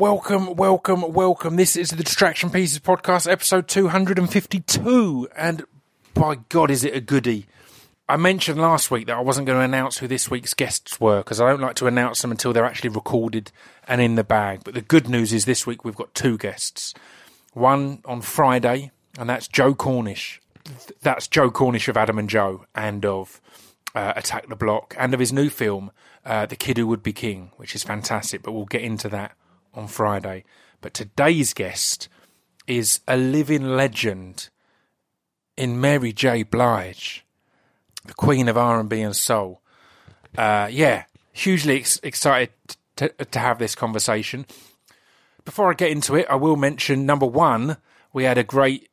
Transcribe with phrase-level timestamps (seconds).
[0.00, 1.56] Welcome, welcome, welcome.
[1.56, 5.28] This is the Distraction Pieces podcast, episode 252.
[5.36, 5.62] And
[6.14, 7.44] by God, is it a goodie?
[8.08, 11.18] I mentioned last week that I wasn't going to announce who this week's guests were
[11.18, 13.52] because I don't like to announce them until they're actually recorded
[13.86, 14.62] and in the bag.
[14.64, 16.94] But the good news is this week we've got two guests.
[17.52, 20.40] One on Friday, and that's Joe Cornish.
[21.02, 23.38] That's Joe Cornish of Adam and Joe and of
[23.94, 25.90] uh, Attack the Block and of his new film,
[26.24, 28.42] uh, The Kid Who Would Be King, which is fantastic.
[28.42, 29.36] But we'll get into that
[29.74, 30.44] on Friday.
[30.80, 32.08] But today's guest
[32.66, 34.48] is a living legend
[35.56, 36.42] in Mary J.
[36.42, 37.24] Blige,
[38.04, 39.60] the Queen of R and B and Soul.
[40.36, 42.50] Uh, yeah, hugely ex- excited
[42.96, 44.46] to, to have this conversation.
[45.44, 47.76] Before I get into it, I will mention number one,
[48.12, 48.88] we had a great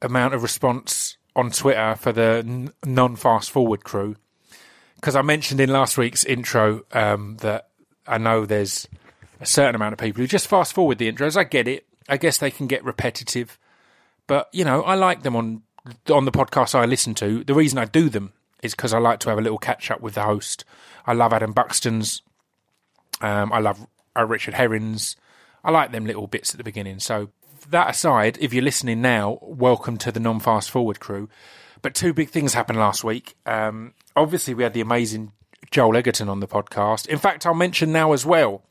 [0.00, 4.16] amount of response on Twitter for the n- non fast forward crew.
[4.94, 7.68] Because I mentioned in last week's intro um, that
[8.06, 8.88] I know there's
[9.40, 11.36] a certain amount of people who just fast forward the intros.
[11.36, 11.86] I get it.
[12.08, 13.58] I guess they can get repetitive,
[14.26, 15.62] but you know, I like them on
[16.10, 17.44] on the podcast I listen to.
[17.44, 20.00] The reason I do them is because I like to have a little catch up
[20.00, 20.64] with the host.
[21.06, 22.22] I love Adam Buxton's.
[23.20, 25.16] Um, I love uh, Richard Herring's.
[25.64, 27.00] I like them little bits at the beginning.
[27.00, 27.30] So
[27.70, 31.28] that aside, if you're listening now, welcome to the non fast forward crew.
[31.82, 33.36] But two big things happened last week.
[33.44, 35.32] Um, obviously, we had the amazing
[35.70, 37.06] Joel Edgerton on the podcast.
[37.06, 38.62] In fact, I'll mention now as well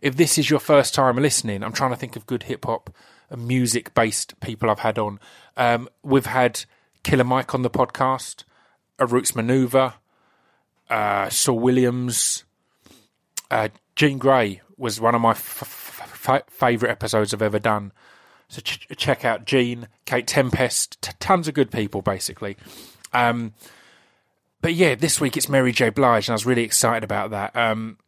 [0.00, 2.94] if this is your first time listening, I'm trying to think of good hip hop
[3.30, 5.18] and music based people I've had on.
[5.56, 6.64] Um, we've had
[7.02, 8.44] Killer Mike on the podcast,
[8.98, 9.94] A Roots Manuva,
[10.88, 12.44] uh, Saul Williams,
[13.50, 15.62] uh, Jean Grae was one of my f-
[16.28, 17.92] f- favourite episodes I've ever done.
[18.48, 22.56] So ch- check out Jean, Kate Tempest, t- tons of good people basically.
[23.12, 23.54] Um,
[24.60, 25.90] but yeah, this week it's Mary J.
[25.90, 27.54] Blige, and I was really excited about that.
[27.56, 27.98] Um,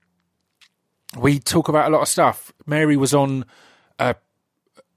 [1.16, 2.52] we talk about a lot of stuff.
[2.66, 3.44] Mary was on
[3.98, 4.14] uh,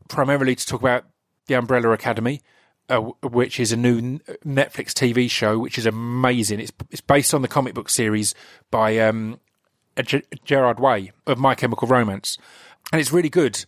[0.07, 1.05] primarily to talk about
[1.47, 2.41] the Umbrella Academy,
[2.89, 6.59] uh, which is a new Netflix TV show, which is amazing.
[6.59, 8.35] It's it's based on the comic book series
[8.69, 9.39] by um,
[10.03, 12.37] G- Gerard Way of My Chemical Romance,
[12.91, 13.65] and it's really good.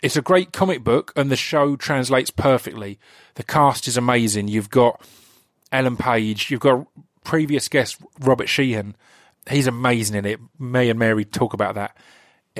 [0.00, 2.98] It's a great comic book, and the show translates perfectly.
[3.34, 4.48] The cast is amazing.
[4.48, 5.04] You've got
[5.72, 6.86] Ellen Page, you've got
[7.24, 8.96] previous guest Robert Sheehan,
[9.48, 10.40] he's amazing in it.
[10.58, 11.96] May and Mary talk about that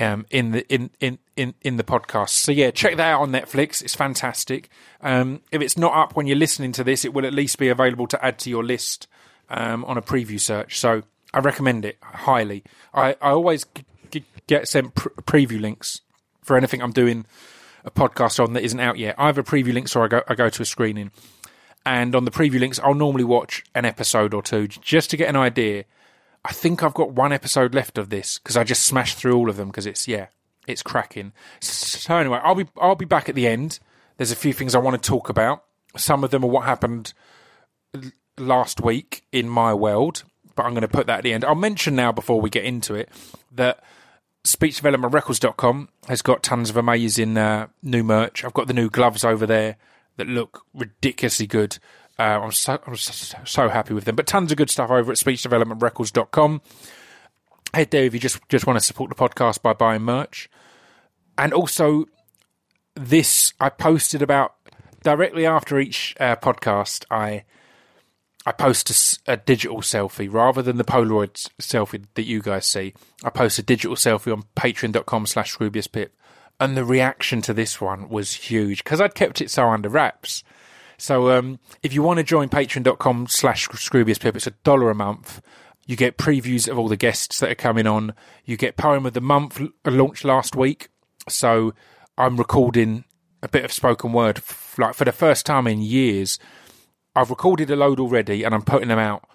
[0.00, 2.31] um, in the in, in, in, in the podcast.
[2.31, 3.82] So yeah, check that out on Netflix.
[3.82, 4.69] It's fantastic.
[5.00, 7.69] Um, if it's not up when you're listening to this, it will at least be
[7.69, 9.06] available to add to your list
[9.50, 10.78] um, on a preview search.
[10.78, 12.65] So I recommend it highly.
[12.94, 13.66] I, I always
[14.10, 16.00] g- get sent pr- preview links
[16.43, 17.27] for anything I'm doing
[17.84, 19.15] a podcast on that isn't out yet.
[19.19, 21.10] I have a preview link, so I go I go to a screening.
[21.87, 25.28] And on the preview links, I'll normally watch an episode or two just to get
[25.28, 25.84] an idea
[26.48, 29.50] I think I've got one episode left of this because I just smashed through all
[29.50, 30.28] of them because it's yeah,
[30.66, 31.32] it's cracking.
[31.60, 33.78] So anyway, I'll be I'll be back at the end.
[34.16, 35.64] There's a few things I want to talk about.
[35.97, 37.12] Some of them are what happened
[38.38, 40.25] last week in my world,
[40.56, 41.44] but I'm going to put that at the end.
[41.44, 43.10] I'll mention now before we get into it
[43.53, 43.84] that
[44.44, 48.42] speechdevelopmentrecords.com has got tons of amazing uh, new merch.
[48.42, 49.76] I've got the new gloves over there
[50.16, 51.78] that look ridiculously good.
[52.18, 54.16] Uh, I'm so I'm so, happy with them.
[54.16, 56.62] But tons of good stuff over at speechdevelopmentrecords.com.
[57.74, 60.50] Head there if you just just want to support the podcast by buying merch.
[61.36, 62.06] And also,
[62.94, 64.54] this I posted about
[65.02, 67.04] directly after each uh, podcast.
[67.10, 67.44] I
[68.44, 72.94] I post a, a, digital selfie rather than the Polaroid selfie that you guys see.
[73.22, 76.16] I post a digital selfie on patreon.com slash Pip.
[76.58, 80.42] And the reaction to this one was huge because I'd kept it so under wraps.
[80.98, 85.41] So um, if you want to join patreon.com slash Pip, it's a dollar a month.
[85.86, 88.14] You get previews of all the guests that are coming on.
[88.44, 90.88] You get Poem of the Month launched last week.
[91.28, 91.72] So
[92.19, 93.04] I'm recording
[93.42, 94.42] a bit of spoken word,
[94.76, 96.38] like for the first time in years.
[97.15, 99.26] I've recorded a load already and I'm putting them out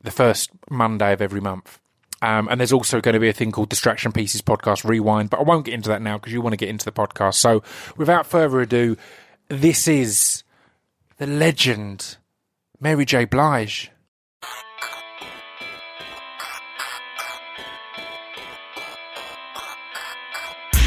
[0.00, 1.80] the first Monday of every month.
[2.22, 5.40] Um, and there's also going to be a thing called Distraction Pieces Podcast Rewind, but
[5.40, 7.34] I won't get into that now because you want to get into the podcast.
[7.34, 7.62] So
[7.96, 8.96] without further ado,
[9.48, 10.42] this is
[11.18, 12.18] the legend,
[12.78, 13.24] Mary J.
[13.24, 13.90] Blige.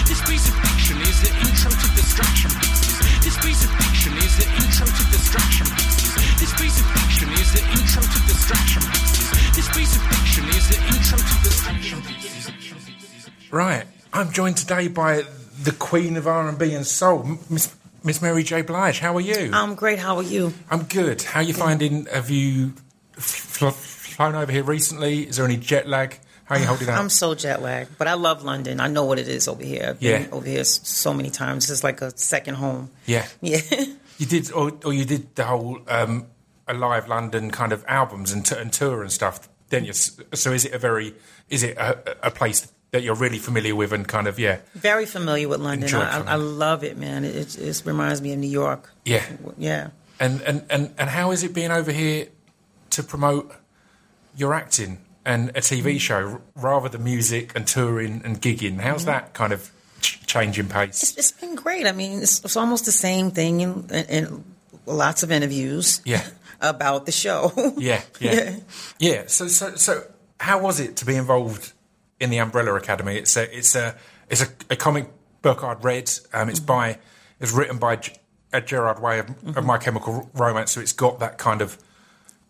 [0.06, 3.00] This piece of fiction is the intro to distraction pieces.
[3.26, 6.14] This piece of fiction is the intro to distraction pieces.
[6.40, 9.56] This piece of fiction is the intro to distraction pieces.
[9.56, 12.52] This piece of fiction is the intro to distraction pieces.
[13.50, 15.24] Right, I'm joined today by
[15.64, 18.62] the Queen of R&B and Soul, Miss Miss Mary J.
[18.62, 19.00] Blige.
[19.00, 19.51] How are you?
[19.54, 20.00] I'm great.
[20.00, 20.54] How are you?
[20.69, 21.22] I'm good.
[21.22, 22.06] How are you finding?
[22.06, 22.74] Have you
[23.13, 25.28] fl- flown over here recently?
[25.28, 26.18] Is there any jet lag?
[26.46, 27.00] How are you holding out?
[27.00, 28.80] I'm so jet lagged, but I love London.
[28.80, 29.86] I know what it is over here.
[29.90, 30.28] I've been Yeah.
[30.31, 31.69] over here so many times.
[31.69, 32.90] It's like a second home.
[33.06, 33.28] yeah.
[33.42, 33.60] Yeah.
[34.18, 36.25] You did, or, or you did the whole um,
[36.68, 39.94] Alive London kind of albums and, t- and tour and stuff, didn't you?
[39.94, 41.16] So is it a very,
[41.50, 45.06] is it a, a place that you're really familiar with and kind of, yeah, Very
[45.06, 45.94] familiar with London.
[45.96, 47.24] I, I, love it, man.
[47.24, 48.90] It, it, reminds me of New York.
[49.06, 49.26] yeah.
[49.58, 49.90] Yeah.
[50.20, 52.28] And, and, and, and how is it being over here
[52.90, 53.54] to promote
[54.36, 56.00] your acting and a TV mm.
[56.00, 58.80] show rather than music and touring and gigging?
[58.80, 59.12] How's mm-hmm.
[59.12, 59.72] that kind of
[60.02, 61.04] ch- changing pace?
[61.04, 61.86] It's, it's been great.
[61.86, 64.44] I mean, it's, it's almost the same thing in, in, in
[64.86, 66.26] lots of interviews Yeah.
[66.62, 67.54] about the show.
[67.78, 68.58] Yeah, yeah,
[68.98, 69.24] yeah.
[69.28, 70.04] So, so, so,
[70.40, 71.72] how was it to be involved
[72.19, 73.16] in the Umbrella Academy?
[73.18, 73.95] It's a, it's a,
[74.30, 75.10] it's a, a comic
[75.42, 76.12] book I'd read.
[76.33, 76.98] Um, it's by,
[77.39, 78.13] it's written by G-
[78.54, 81.77] uh, Gerard Way of, of My Chemical Romance, so it's got that kind of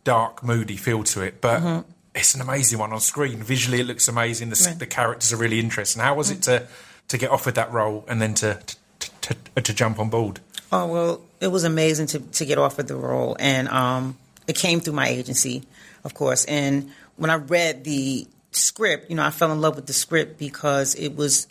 [0.03, 1.41] dark, moody feel to it.
[1.41, 1.85] But
[2.15, 3.37] it's an amazing one on screen.
[3.43, 4.49] Visually, it looks amazing.
[4.49, 4.79] The, Right.
[4.79, 6.01] the characters are really interesting.
[6.01, 6.67] How was it to
[7.09, 8.59] to get offered that role and then to
[8.99, 10.39] to, to, to, to jump on board?
[10.71, 14.17] Oh well, it was amazing to to get offered the role, and um,
[14.47, 15.63] it came through my agency,
[16.03, 16.45] of course.
[16.45, 20.37] And when I read the script, you know, I fell in love with the script
[20.39, 21.47] because it was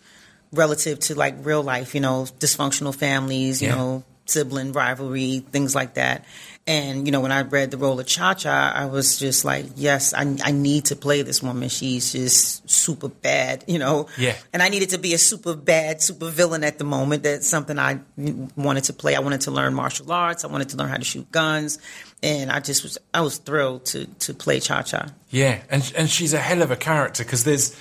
[0.52, 3.74] relative to like real life, you know, dysfunctional families, you Yeah.
[3.76, 6.24] know, sibling rivalry, things like that.
[6.68, 9.64] And you know, when I read the role of Cha Cha, I was just like,
[9.74, 11.70] yes, I, I need to play this woman.
[11.70, 14.06] She's just super bad, you know.
[14.18, 14.36] Yeah.
[14.52, 17.22] And I needed to be a super bad, super villain at the moment.
[17.22, 18.00] That's something I
[18.54, 19.16] wanted to play.
[19.16, 20.44] I wanted to learn martial arts.
[20.44, 21.78] I wanted to learn how to shoot guns,
[22.22, 25.06] and I just was I was thrilled to to play Cha Cha.
[25.30, 27.74] Yeah, and and she's a hell of a character because there's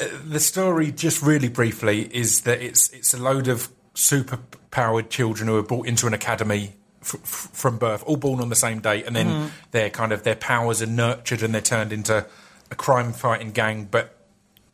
[0.00, 0.90] uh, the story.
[0.90, 4.38] Just really briefly, is that it's it's a load of super
[4.70, 6.76] powered children who are brought into an academy
[7.14, 9.48] f- from birth, all born on the same day, and then mm-hmm.
[9.70, 12.26] their kind of their powers are nurtured and they're turned into
[12.70, 14.16] a crime fighting gang, but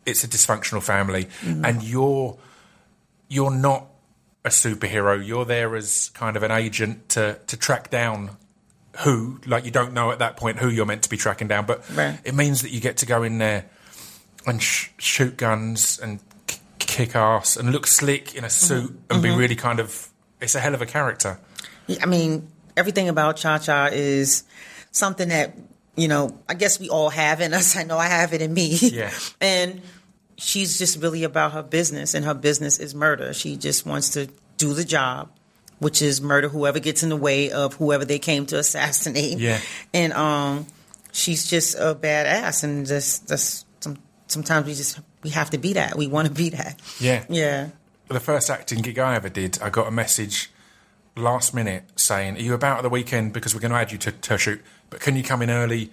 [0.07, 1.65] it's a dysfunctional family, mm-hmm.
[1.65, 2.37] and you're
[3.29, 3.87] you're not
[4.45, 5.25] a superhero.
[5.25, 8.37] You're there as kind of an agent to to track down
[9.01, 11.67] who, like you don't know at that point who you're meant to be tracking down,
[11.67, 12.19] but Right.
[12.25, 13.65] it means that you get to go in there
[14.47, 19.13] and sh- shoot guns and k- kick ass and look slick in a suit mm-hmm.
[19.13, 20.09] and be really kind of.
[20.41, 21.39] It's a hell of a character.
[22.01, 24.45] I mean, everything about Cha Cha is
[24.91, 25.57] something that,
[25.97, 27.77] you know, I guess we all have in us.
[27.77, 28.79] I know I have it in me.
[28.81, 29.11] Yeah.
[29.41, 29.83] and
[30.37, 33.33] she's just really about her business, and her business is murder.
[33.33, 34.29] She just wants to
[34.59, 35.31] do the job,
[35.79, 39.39] which is murder whoever gets in the way of whoever they came to assassinate.
[39.39, 39.61] Yeah.
[39.95, 40.67] And um,
[41.13, 45.75] she's just a badass, and just, just some, sometimes we just we have to be
[45.75, 45.97] that.
[45.97, 46.81] We want to be that.
[47.01, 47.25] Yeah.
[47.29, 47.69] Yeah.
[48.09, 50.51] The first acting gig I ever did, I got a message
[51.17, 53.33] last minute saying, "Are you about at the weekend?
[53.33, 55.91] Because we're going to add you to, to shoot, but can you come in early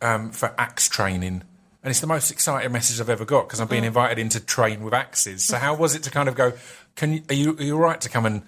[0.00, 1.42] um, for axe training?"
[1.82, 4.40] And it's the most exciting message I've ever got because I'm being invited in to
[4.40, 5.44] train with axes.
[5.44, 6.52] So how was it to kind of go?
[6.96, 8.42] Can you are you are you all right to come and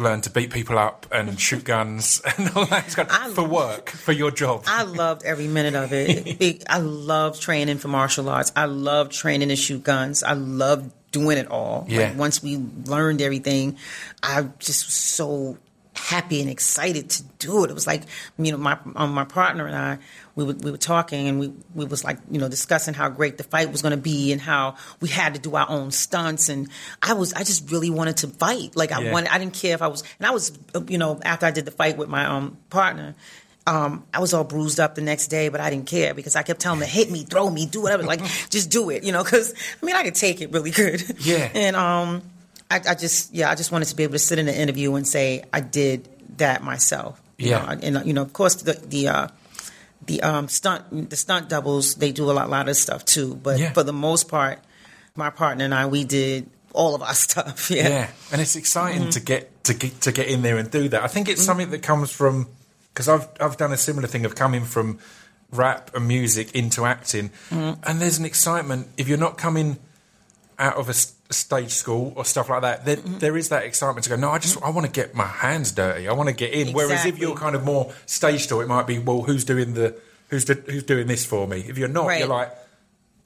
[0.00, 3.90] learn to beat people up and shoot guns and all that kind of- for work
[3.90, 4.64] for your job?
[4.66, 6.26] I loved every minute of it.
[6.40, 8.52] It- I loved training for martial arts.
[8.56, 10.22] I loved training to shoot guns.
[10.22, 11.86] I loved doing it all.
[11.88, 12.08] Yeah.
[12.08, 13.76] Like once we learned everything,
[14.22, 15.58] I just was so
[15.94, 17.70] happy and excited to do it.
[17.70, 18.02] It was like
[18.38, 19.98] you know my um, my partner and I
[20.38, 23.36] we were, we were talking and we we was like you know discussing how great
[23.38, 26.48] the fight was going to be and how we had to do our own stunts
[26.48, 26.68] and
[27.02, 28.76] I was I just really wanted to fight.
[28.76, 29.12] Like I Yeah.
[29.12, 30.52] wanted I didn't care if I was and I was
[30.86, 33.14] you know after I did the fight with my um partner
[33.66, 36.42] um, I was all bruised up the next day, but I didn't care because I
[36.42, 38.02] kept telling them, to hit me, throw me, do whatever.
[38.02, 41.02] Like, just do it, you know, because, I mean, I could take it really good.
[41.20, 41.50] Yeah.
[41.54, 42.22] And um,
[42.70, 44.94] I, I just, yeah, I just wanted to be able to sit in an interview
[44.94, 46.08] and say, I did
[46.38, 47.20] that myself.
[47.36, 47.58] You Yeah.
[47.74, 49.28] know, and, you know, of course, the, the, uh,
[50.08, 53.36] the um, stunt, the stunt doubles, they do a lot, lot of stuff too.
[53.36, 53.72] But Yeah.
[53.72, 54.58] for the most part,
[55.14, 57.70] my partner and I, we did all of our stuff.
[57.70, 57.88] Yeah.
[57.88, 59.10] Yeah, and it's exciting Mm-hmm.
[59.10, 61.02] to get to get to get in there and do that.
[61.02, 62.48] I think it's something that comes from
[62.92, 64.98] because I've I've done a similar thing of coming from
[65.52, 67.80] rap and music into acting, Mm-hmm.
[67.88, 69.78] and there's an excitement if you're not coming
[70.58, 70.94] out of a
[71.30, 72.84] stage school or stuff like that.
[72.84, 73.18] There, Mm-hmm.
[73.18, 74.16] there is that excitement to go.
[74.16, 76.08] No, I just I want to get my hands dirty.
[76.08, 76.72] I want to get in.
[76.72, 79.94] Whereas if you're kind of more stage store, it might be well, who's doing the
[80.28, 81.60] who's the, who's doing this for me?
[81.68, 82.20] If you're not, Right.
[82.20, 82.50] you're like.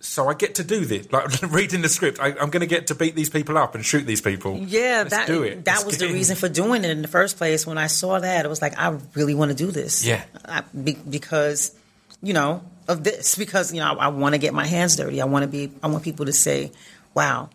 [0.04, 2.18] So I get to do this, like reading the script.
[2.18, 4.56] I, I'm going to get to beat these people up and shoot these people.
[4.58, 5.64] Yeah, Let's that do it.
[5.66, 6.12] that Let's was the in.
[6.12, 7.68] reason for doing it in the first place.
[7.68, 10.04] When I saw that, it was like I really want to do this.
[10.04, 10.24] Yeah.
[10.44, 11.72] I, be, because
[12.20, 13.36] you know of this.
[13.36, 15.20] Because you know I, I want to get my hands dirty.
[15.22, 15.70] I want to be.
[15.84, 16.72] I want people to say,
[17.14, 17.50] "Wow,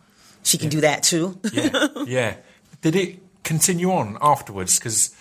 [0.47, 2.35] she can do that too." yeah, yeah.
[2.81, 4.79] Did it continue on afterwards?
[4.79, 5.15] Because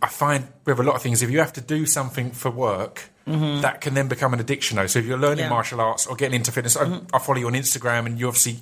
[0.00, 3.10] I find with a lot of things, if you have to do something for work,
[3.26, 4.86] that can then become an addiction though.
[4.88, 5.44] So if you're learning Yeah.
[5.44, 5.54] Mm-hmm.
[5.54, 8.58] martial arts or getting into fitness, I, I follow you on Instagram and you're obviously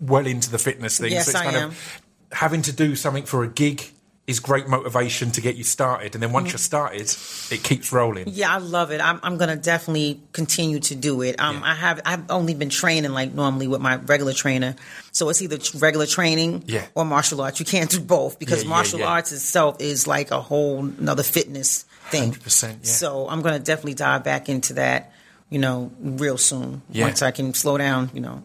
[0.00, 1.10] well into the fitness thing.
[1.12, 1.68] Yes, so it's I kind am.
[1.70, 3.82] of having to do something for a gig
[4.26, 6.14] is great motivation to get you started.
[6.14, 7.02] And then once you're started,
[7.50, 8.24] it keeps rolling.
[8.28, 9.00] Yeah, I love it.
[9.00, 11.38] I'm, I'm going to definitely continue to do it.
[11.38, 11.62] Um, Yeah.
[11.70, 14.74] I have I've only been training like normally with my regular trainer,
[15.12, 16.86] so it's either regular training Yeah.
[16.96, 17.60] or martial arts.
[17.60, 21.84] You can't do both because Yeah, martial arts itself is like a whole another fitness
[22.10, 22.32] thing.
[22.32, 22.76] 100%, yeah.
[22.82, 25.12] So I'm going to definitely dive back into that.
[25.50, 28.10] You know, real soon once I can slow down.
[28.12, 28.42] You know,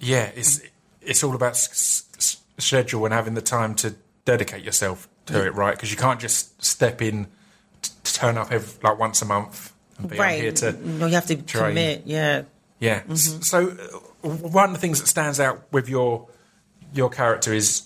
[0.00, 0.60] Yeah, it's
[1.00, 3.94] it's all about s- s- schedule and having the time to
[4.26, 5.74] dedicate yourself to it, right?
[5.74, 7.26] Because you can't just step in,
[7.82, 10.40] t- to turn up every, like once a month and be right?
[10.40, 10.72] Here to.
[10.88, 11.70] know, you have to train.
[11.70, 12.02] commit.
[12.06, 12.42] Yeah.
[12.80, 13.00] Yeah.
[13.02, 13.42] Mm-hmm.
[13.42, 16.28] So uh, one of the things that stands out with your
[16.94, 17.82] your character is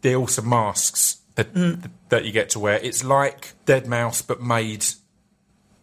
[0.00, 1.90] the awesome masks that Mm.
[2.08, 2.78] that you get to wear.
[2.82, 4.84] It's like Deadmau5, but made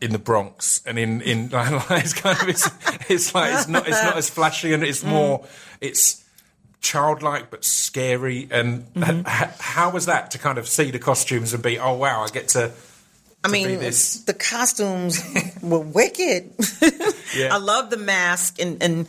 [0.02, 2.70] in the Bronx, and in in like, it's kind of it's,
[3.10, 4.88] it's like it's not it's not as flashy, and Mm.
[4.90, 5.46] it's more
[5.82, 6.24] it's
[6.82, 8.48] childlike but scary.
[8.52, 9.28] And Mm-hmm.
[9.28, 12.28] h- how was that to kind of see the costumes and be oh wow, I
[12.30, 12.72] get to.
[13.44, 15.22] I to mean, the costumes
[15.62, 16.52] were wicked.
[17.36, 17.54] Yeah.
[17.54, 19.08] I love the mask and and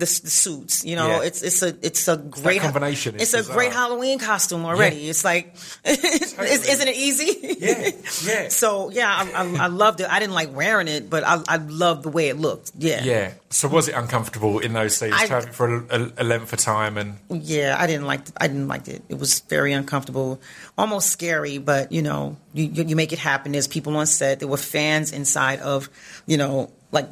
[0.00, 0.84] the, the suits.
[0.84, 1.22] You know, Yeah.
[1.28, 4.96] it's it's a it's a great combination is It's a great Halloween costume already.
[4.96, 5.10] Yeah.
[5.10, 5.54] It's like,
[5.84, 6.34] is,
[6.68, 7.56] isn't it easy?
[7.60, 7.90] Yeah,
[8.24, 8.48] yeah.
[8.60, 10.08] So yeah, I, I, I loved it.
[10.10, 12.72] I didn't like wearing it, but I I loved the way it looked.
[12.78, 13.04] Yeah.
[13.04, 13.32] Yeah.
[13.50, 16.96] So was it uncomfortable in those scenes I- for a, a, a length of time
[16.98, 18.22] and Yeah, I didn't like.
[18.36, 19.02] I didn't like it.
[19.08, 20.40] It was very uncomfortable,
[20.76, 21.58] almost scary.
[21.58, 23.52] But you know, you you you make it happen.
[23.52, 24.38] There's people on set.
[24.40, 25.88] There were fans inside of,
[26.26, 27.08] you know, like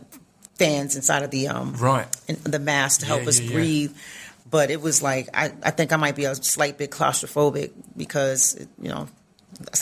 [0.58, 2.06] fans inside of the um right?
[2.26, 3.54] in the mask to help Yeah, us yeah, yeah.
[3.54, 3.96] breathe.
[4.50, 8.58] But it was like I, I think I might be a slight bit claustrophobic because
[8.80, 9.08] you know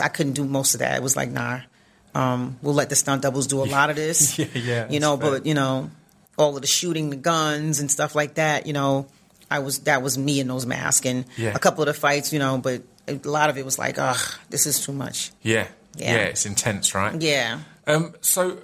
[0.00, 0.97] I couldn't do most of that.
[0.97, 1.61] It was like nah,
[2.14, 4.38] um, we'll let the stunt doubles do a lot of this.
[4.38, 5.30] Yeah, yeah, You know, fair.
[5.30, 5.90] but you know,
[6.38, 8.66] all of the shooting, the guns and stuff like that.
[8.66, 9.06] You know,
[9.50, 11.52] I was that was me in those masks and Yeah.
[11.54, 12.33] a couple of the fights.
[12.33, 14.18] You know, but a lot of it was like, ugh,
[14.50, 15.30] this is too much.
[15.42, 15.68] Yeah.
[15.97, 16.12] Yeah.
[16.12, 16.16] Yeah.
[16.25, 17.21] it's intense, right?
[17.23, 17.61] Yeah.
[17.87, 18.59] Um, so,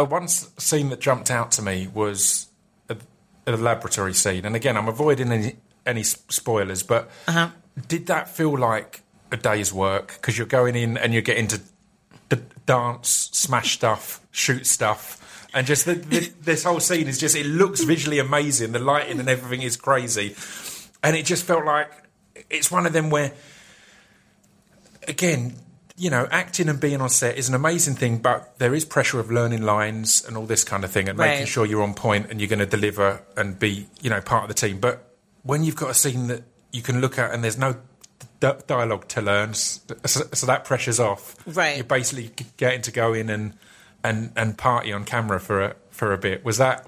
[0.00, 2.46] uh, one scene that jumped out to me was
[2.88, 2.96] a,
[3.46, 7.48] a laboratory scene, and again, I'm avoiding any any spoilers, but Uh-huh.
[7.88, 9.00] did that feel like
[9.32, 10.14] a day's work?
[10.20, 11.60] Because you're going in and you're getting to
[12.28, 15.16] d- dance, smash stuff, shoot stuff.
[15.54, 18.72] And just the, the, this whole scene is just—it looks visually amazing.
[18.72, 20.34] The lighting and everything is crazy,
[21.02, 21.90] and it just felt like
[22.50, 23.32] it's one of them where
[25.06, 25.54] again,
[25.98, 29.18] you know, acting and being on set is an amazing thing, but there is pressure
[29.18, 32.30] of learning lines and all this kind of thing and making sure you're on point
[32.30, 34.78] and you're going to deliver and be, you know, part of the team.
[34.78, 35.12] But
[35.42, 37.76] when you've got a scene that you can look at and there's no
[38.38, 41.34] d- dialogue to learn, so, so that pressure's off.
[41.46, 41.76] Right.
[41.76, 43.54] You're basically getting to go in and
[44.04, 46.44] and and party on camera for a for a bit.
[46.44, 46.86] Was that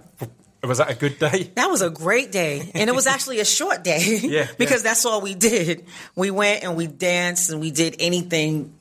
[0.62, 1.50] was that a good day?
[1.54, 2.70] That was a great day.
[2.74, 4.18] And it was actually a short day.
[4.30, 4.90] Yeah, because yeah.
[4.90, 5.86] that's all we did.
[6.14, 8.74] We went and we danced and we did anything,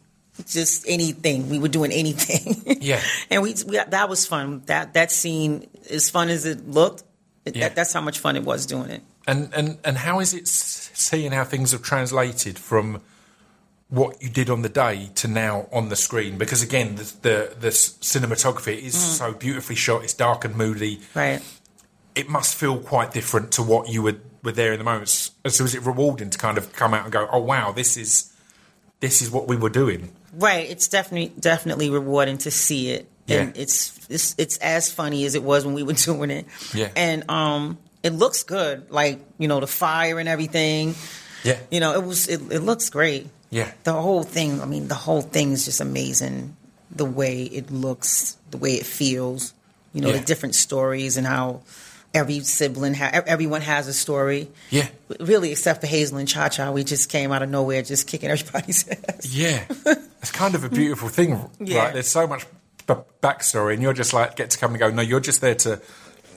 [0.46, 1.50] just anything.
[1.50, 2.77] We were doing anything.
[2.81, 3.01] Yeah.
[3.29, 4.62] and we, we that was fun.
[4.67, 7.03] That that scene, as fun as it looked,
[7.46, 7.67] it, Yeah.
[7.67, 9.01] that, that's how much fun it was doing it.
[9.27, 13.01] And and and how is it seeing how things have translated from
[13.89, 16.38] what you did on the day to now on the screen?
[16.38, 19.17] Because again, the the, the cinematography is mm.
[19.17, 20.03] so beautifully shot.
[20.03, 21.01] It's dark and moody.
[21.13, 21.41] Right.
[22.15, 25.10] It must feel quite different to what you were were there in the moment.
[25.10, 28.34] So is it rewarding to kind of come out and go, oh wow, this is
[29.00, 30.12] this is what we were doing.
[30.33, 30.69] Right.
[30.69, 33.07] It's definitely definitely rewarding to see it.
[33.27, 36.45] And it's it's it's as funny as it was when we were doing it.
[36.74, 36.89] Yeah.
[36.95, 38.89] And um it looks good.
[38.91, 40.95] Like, you know, the fire and everything.
[41.43, 41.57] Yeah.
[41.69, 43.27] You know, it was it, it looks great.
[43.51, 43.71] Yeah.
[43.83, 46.55] The whole thing, I mean, the whole thing is just amazing.
[46.91, 49.53] The way it looks, the way it feels,
[49.93, 50.17] you know, Yeah.
[50.19, 51.62] the different stories and how
[52.13, 54.50] every sibling, ha- everyone has a story.
[54.71, 54.88] Yeah.
[55.19, 58.29] Really, except for Hazel and Cha Cha, we just came out of nowhere, just kicking
[58.31, 59.25] everybody's ass.
[59.33, 59.65] Yeah,
[60.22, 61.80] it's kind of a beautiful thing, Yeah.
[61.86, 61.94] right?
[61.94, 62.46] There's so much
[62.88, 64.90] b- backstory, and you're just like get to come and go.
[64.92, 65.82] No, you're just there to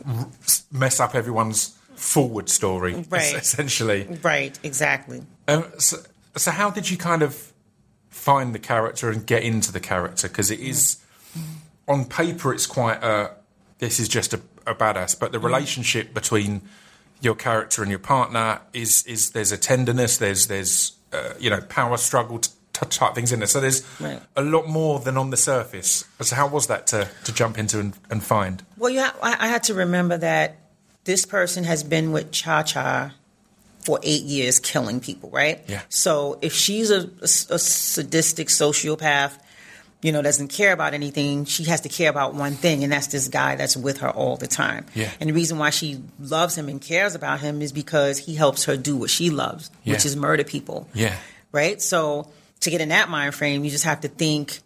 [0.06, 0.28] r-
[0.70, 3.34] mess up everyone's forward story, Right.
[3.34, 4.18] essentially.
[4.22, 5.22] Right, exactly.
[5.48, 5.98] Um, so,
[6.36, 7.52] so, how did you kind of
[8.10, 10.28] find the character and get into the character?
[10.28, 10.98] Because it is
[11.88, 13.32] on paper, it's quite a.
[13.78, 15.44] This is just a, a badass, but the Mm.
[15.44, 16.62] relationship between
[17.20, 21.60] your character and your partner is is there's a tenderness, there's there's uh, you know
[21.62, 23.48] power struggle t- type things in there.
[23.48, 24.20] So there's Right.
[24.36, 26.04] a lot more than on the surface.
[26.20, 28.62] So how was that to to jump into and, and find?
[28.78, 30.56] Well, yeah, I, I had to remember that
[31.04, 33.12] this person has been with Cha Cha
[33.84, 35.60] for eight years, killing people, right?
[35.66, 35.82] Yeah.
[35.88, 39.32] So if she's a, a- a sadistic sociopath,
[40.02, 41.44] you know, doesn't care about anything.
[41.44, 44.36] She has to care about one thing, and that's this guy that's with her all
[44.36, 44.86] the time.
[44.94, 45.10] Yeah.
[45.20, 48.64] And the reason why she loves him and cares about him is because he helps
[48.64, 50.88] her do what she loves, which is murder people.
[50.94, 51.14] Yeah.
[51.52, 51.80] Right?
[51.82, 52.28] So
[52.62, 54.58] to get in that mind frame, you just have to think,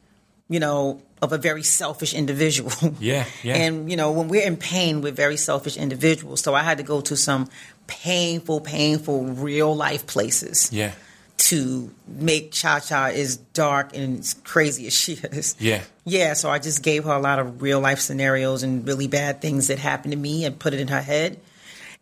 [0.49, 2.73] you know, of a very selfish individual.
[3.00, 3.57] Yeah, yeah.
[3.65, 6.41] And, you know, when we're in pain, we're very selfish individuals.
[6.43, 7.49] So I had to go to some
[7.87, 10.93] painful, painful, real life places Yeah.
[11.38, 15.55] to make Cha Cha as dark and as crazy as she is.
[15.59, 15.83] Yeah.
[16.05, 19.41] Yeah, so I just gave her a lot of real life scenarios and really bad
[19.41, 21.41] things that happened to me and put it in her head.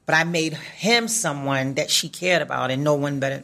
[0.06, 3.42] But I made him someone that she cared about, and no one better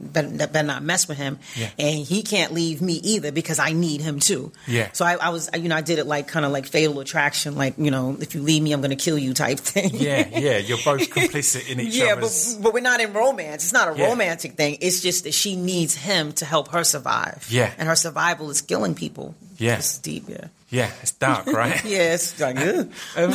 [0.00, 1.38] better, better not mess with him.
[1.56, 1.70] Yeah.
[1.78, 4.52] And he can't leave me either because I need him too.
[4.66, 4.90] Yeah.
[4.92, 7.56] So I, I was, you know, I did it like kind of like Fatal Attraction,
[7.56, 9.90] like you know, if you leave me, I'm going to kill you type thing.
[9.94, 10.28] Yeah.
[10.28, 10.58] Yeah.
[10.58, 12.54] You're both complicit in each Yeah, other's.
[12.56, 13.64] but, but we're not in romance.
[13.64, 14.08] It's not a Yeah.
[14.08, 14.76] romantic thing.
[14.82, 17.46] It's just that she needs him to help her survive.
[17.48, 17.72] Yeah.
[17.78, 19.34] And her survival is killing people.
[19.56, 19.78] Yeah.
[19.78, 20.48] It's deep, yeah.
[20.68, 20.90] Yeah.
[21.00, 21.82] It's dark, right?
[21.86, 22.58] Yeah, it's like.
[23.16, 23.32] Um,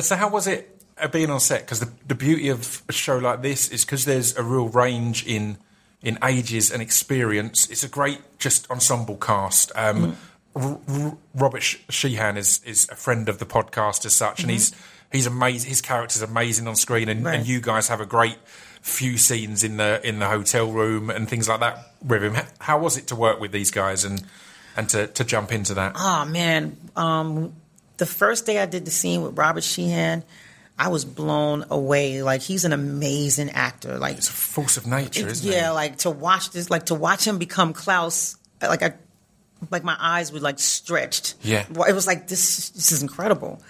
[0.00, 0.73] so how was it
[1.12, 1.62] being on set?
[1.62, 5.26] Because the, the beauty of a show like this is because there's a real range
[5.26, 5.58] in
[6.02, 7.68] in ages and experience.
[7.70, 9.72] It's a great just ensemble cast.
[9.74, 10.16] Um,
[10.54, 14.72] R- R- Robert Sheehan is is a friend of the podcast as such, and he's
[15.10, 15.68] he's amazing.
[15.70, 17.38] His character's amazing on screen, and, Right.
[17.38, 18.38] and you guys have a great
[18.82, 22.36] few scenes in the in the hotel room and things like that with him.
[22.60, 24.22] How was it to work with these guys and
[24.76, 25.92] and to, to jump into that?
[25.96, 26.76] oh man.
[26.94, 27.54] Um,
[27.96, 30.22] the first day I did the scene with Robert Sheehan,
[30.78, 32.22] I was blown away.
[32.22, 33.98] Like he's an amazing actor.
[33.98, 35.60] Like It's a force of nature, isn't yeah, it?
[35.60, 38.36] Yeah, like to watch this, like to watch him become Klaus.
[38.60, 38.94] Like I,
[39.70, 41.34] like my eyes were like stretched.
[41.42, 41.64] Yeah.
[41.68, 42.70] It was like this.
[42.70, 43.62] This is incredible,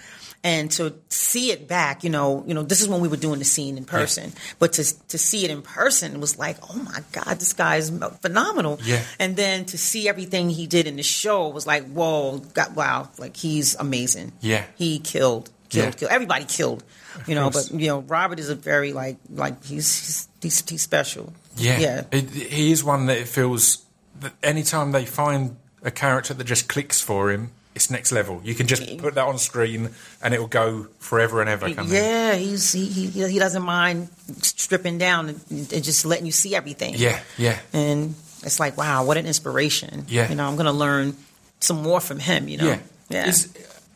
[0.43, 3.39] and to see it back, you know, you know, this is when we were doing
[3.39, 6.99] the scene in person, but to to see it in person was like, oh my
[7.11, 8.79] god, this guy is phenomenal.
[8.83, 9.03] Yeah.
[9.19, 13.09] And then to see everything he did in the show was like, whoa, God, wow,
[13.17, 14.33] like he's amazing.
[14.41, 14.65] Yeah.
[14.75, 15.99] He killed, killed, Yeah.
[15.99, 16.11] killed.
[16.11, 16.83] Everybody killed.
[17.27, 20.81] You know, but you know, Robert is a very like like he's he's he's, he's
[20.81, 21.33] special.
[21.57, 22.03] Yeah, Yeah.
[22.11, 23.85] It, he is one that it feels
[24.19, 28.41] that anytime they find a character that just clicks for him, it's next level.
[28.43, 29.89] You can just put that on screen
[30.21, 31.67] and it will go forever and ever.
[31.67, 34.09] Yeah, he's he, he he doesn't mind
[34.41, 36.95] stripping down and, and just letting you see everything.
[36.95, 40.05] yeah, yeah, and it's like wow, what an inspiration.
[40.07, 40.29] Yeah.
[40.29, 41.15] you know, I'm gonna learn
[41.59, 42.47] some more from him.
[42.47, 42.79] You know, yeah.
[43.09, 43.27] yeah.
[43.27, 43.53] Is,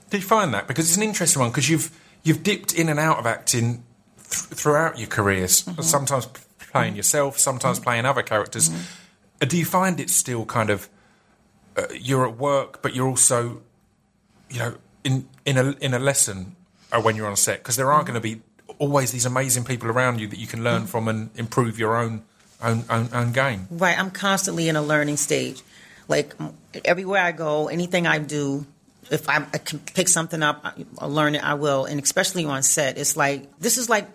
[0.09, 1.91] do you find that because it's an interesting one because you've
[2.23, 3.83] you've dipped in and out of acting
[4.17, 5.63] th- throughout your careers.
[5.63, 5.81] Mm-hmm.
[5.81, 6.27] Sometimes
[6.71, 8.69] playing yourself, sometimes playing other characters.
[8.69, 8.81] Mm-hmm.
[9.41, 10.89] Uh, Do you find it still kind of
[11.77, 13.61] uh, you're at work, but you're also
[14.49, 16.55] you know in in a in a lesson
[16.91, 18.41] uh, when you're on set because there are going to be
[18.77, 22.23] always these amazing people around you that you can learn from and improve your own
[22.61, 23.67] own own, own game.
[23.69, 25.61] Right, I'm constantly in a learning stage.
[26.07, 26.33] Like
[26.83, 28.65] everywhere I go, anything I do,
[29.11, 31.85] if I, I can pick something up, I, I learn it, I will.
[31.85, 34.07] And especially on set, it's like this is like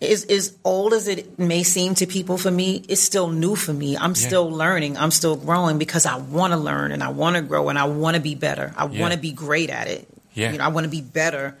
[0.00, 3.72] as as old as it may seem to people for me, it's still new for
[3.72, 3.96] me.
[3.96, 4.26] I'm Yeah.
[4.28, 4.96] still learning.
[4.96, 7.84] I'm still growing because I want to learn and I want to grow and I
[7.84, 8.72] want to be better.
[8.76, 9.00] I Yeah.
[9.00, 10.06] want to be great at it.
[10.34, 10.52] Yeah.
[10.52, 11.56] You know, I want to be better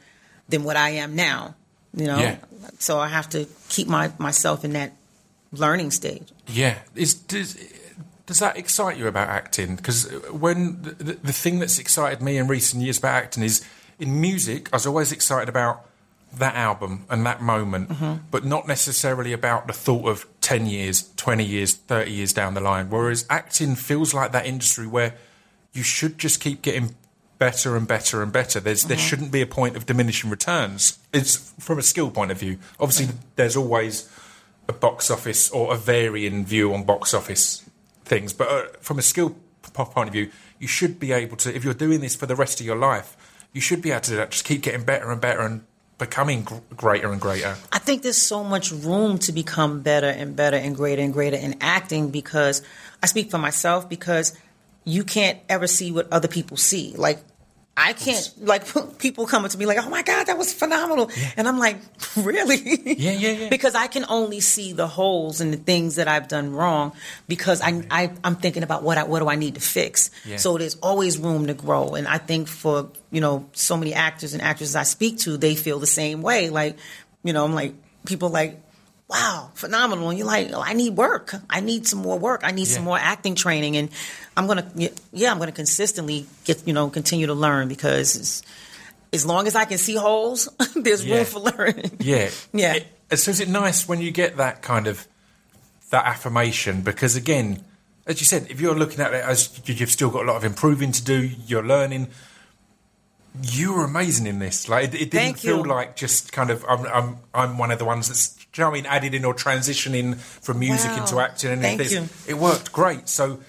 [0.48, 1.54] than what I am now.
[1.96, 2.36] You know, Yeah.
[2.78, 4.92] so I have to keep my myself in that
[5.52, 6.28] learning stage.
[6.46, 7.56] Yeah, is does
[8.28, 9.74] does that excite you about acting?
[9.74, 13.64] Because uh, when the, the, thing that's excited me in recent years about acting is
[13.98, 15.86] in music, I was always excited about
[16.34, 18.26] that album and that moment, mm-hmm.
[18.30, 22.60] but not necessarily about the thought of ten years, twenty years, thirty years down the
[22.60, 22.90] line.
[22.90, 25.14] Whereas acting feels like that industry where
[25.72, 26.96] you should just keep getting
[27.38, 28.60] better and better and better.
[28.60, 29.06] There's there mm-hmm.
[29.06, 30.98] shouldn't be a point of diminishing returns.
[31.14, 32.58] It's from a skill point of view.
[32.78, 33.20] Obviously, mm-hmm.
[33.36, 34.06] there's always
[34.68, 37.64] a box office or a varying view on box office
[38.08, 41.54] things, but uh, from a skill point of view, you should be able to.
[41.54, 43.16] If you're doing this for the rest of your life,
[43.52, 44.26] you should be able to.
[44.26, 45.64] Just keep getting better and better and
[45.98, 47.56] becoming gr- greater and greater.
[47.72, 51.36] I think there's so much room to become better and better and greater and greater
[51.36, 52.62] in acting because
[53.02, 54.36] I speak for myself because
[54.84, 56.94] you can't ever see what other people see.
[56.96, 57.18] Like
[57.78, 58.64] I can't like
[58.98, 61.78] people coming to me like, "Oh my god, that was phenomenal," and I'm like,
[62.16, 62.56] "Really?"
[62.98, 63.48] Yeah, yeah, yeah.
[63.48, 66.92] because I can only see the holes and the things that I've done wrong
[67.28, 70.10] because I, I I'm thinking about what I what do I need to fix.
[70.24, 70.38] Yeah.
[70.38, 74.34] So there's always room to grow, and I think for you know so many actors
[74.34, 76.50] and actresses I speak to, they feel the same way.
[76.50, 76.76] Like,
[77.22, 78.60] you know, I'm like people like.
[79.08, 80.10] Wow, phenomenal!
[80.10, 81.34] And you're like, oh, I need work.
[81.48, 82.42] I need some more work.
[82.44, 83.88] I need some more acting training, and
[84.36, 84.70] I'm gonna,
[85.12, 88.42] yeah, I'm gonna consistently get, you know, continue to learn because
[89.12, 91.16] as long as I can see holes, there's Yeah.
[91.16, 91.92] room for learning.
[92.00, 92.74] Yeah, Yeah.
[92.74, 92.86] It-
[93.18, 95.08] so is it nice when you get that kind of
[95.88, 96.82] that affirmation?
[96.82, 97.64] Because again,
[98.06, 100.44] as you said, if you're looking at it as you've still got a lot of
[100.44, 102.08] improving to do, you're learning.
[103.42, 104.68] You were amazing in this.
[104.68, 107.86] Like it, it didn't feel like just kind of I'm I'm I'm one of the
[107.86, 111.00] ones that's you know what I mean added in or transitioning from music Wow.
[111.00, 112.08] into acting and Thank you.
[112.26, 113.08] It worked great.
[113.08, 113.40] So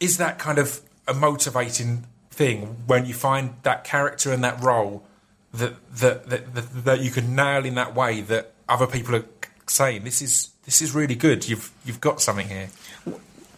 [0.00, 5.04] is that kind of a motivating thing when you find that character and that role
[5.54, 9.24] that that that, that, that you can nail in that way that other people are
[9.66, 11.48] saying this is this is really good.
[11.48, 12.68] You've you've got something here.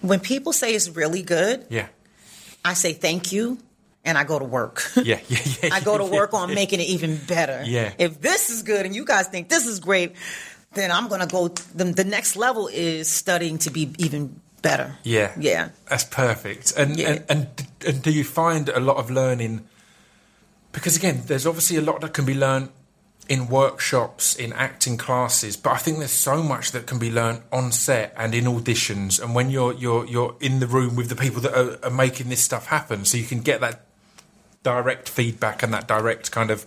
[0.01, 1.89] When people say it's really good, Yeah.
[2.65, 3.59] I say thank you
[4.05, 4.83] and I go to work.
[4.97, 5.71] Yeah, yeah, yeah.
[5.73, 6.55] I go to yeah, work on yeah.
[6.55, 7.63] making it even better.
[7.67, 7.93] Yeah.
[7.99, 10.13] If this is good and you guys think this is great,
[10.75, 11.49] then I'm going to go.
[11.49, 14.97] The, the next level is studying to be even better.
[15.03, 15.71] Yeah, Yeah.
[15.89, 16.73] that's perfect.
[16.77, 17.11] And, Yeah.
[17.11, 17.47] and and
[17.87, 19.65] and do you find a lot of learning?
[20.73, 22.71] Because again, there's obviously a lot that can be learned
[23.29, 27.43] in workshops, in acting classes, but I think there's so much that can be learned
[27.53, 31.17] on set and in auditions, and when you're you're you're in the room with the
[31.17, 33.85] people that are, are making this stuff happen, so you can get that
[34.63, 36.67] direct feedback and that direct kind of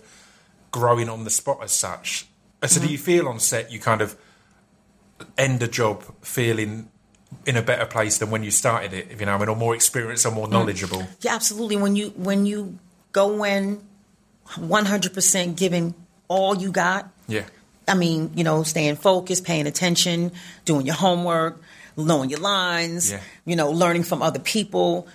[0.70, 2.26] growing on the spot as such.
[2.66, 2.92] So, do mm-hmm.
[2.92, 4.16] you feel on set you kind of
[5.36, 6.88] end a job feeling
[7.46, 9.08] in a better place than when you started it?
[9.10, 10.52] If you know, I mean, or more experienced or more mm.
[10.52, 11.06] knowledgeable?
[11.20, 11.76] Yeah, absolutely.
[11.76, 12.78] When you when you
[13.12, 13.82] go in
[14.48, 15.94] 100% giving
[16.28, 17.44] all you got, Yeah,
[17.88, 20.32] I mean, you know, staying focused, paying attention,
[20.64, 21.60] doing your homework,
[21.96, 23.20] knowing your lines, Yeah.
[23.44, 25.06] you know, learning from other people.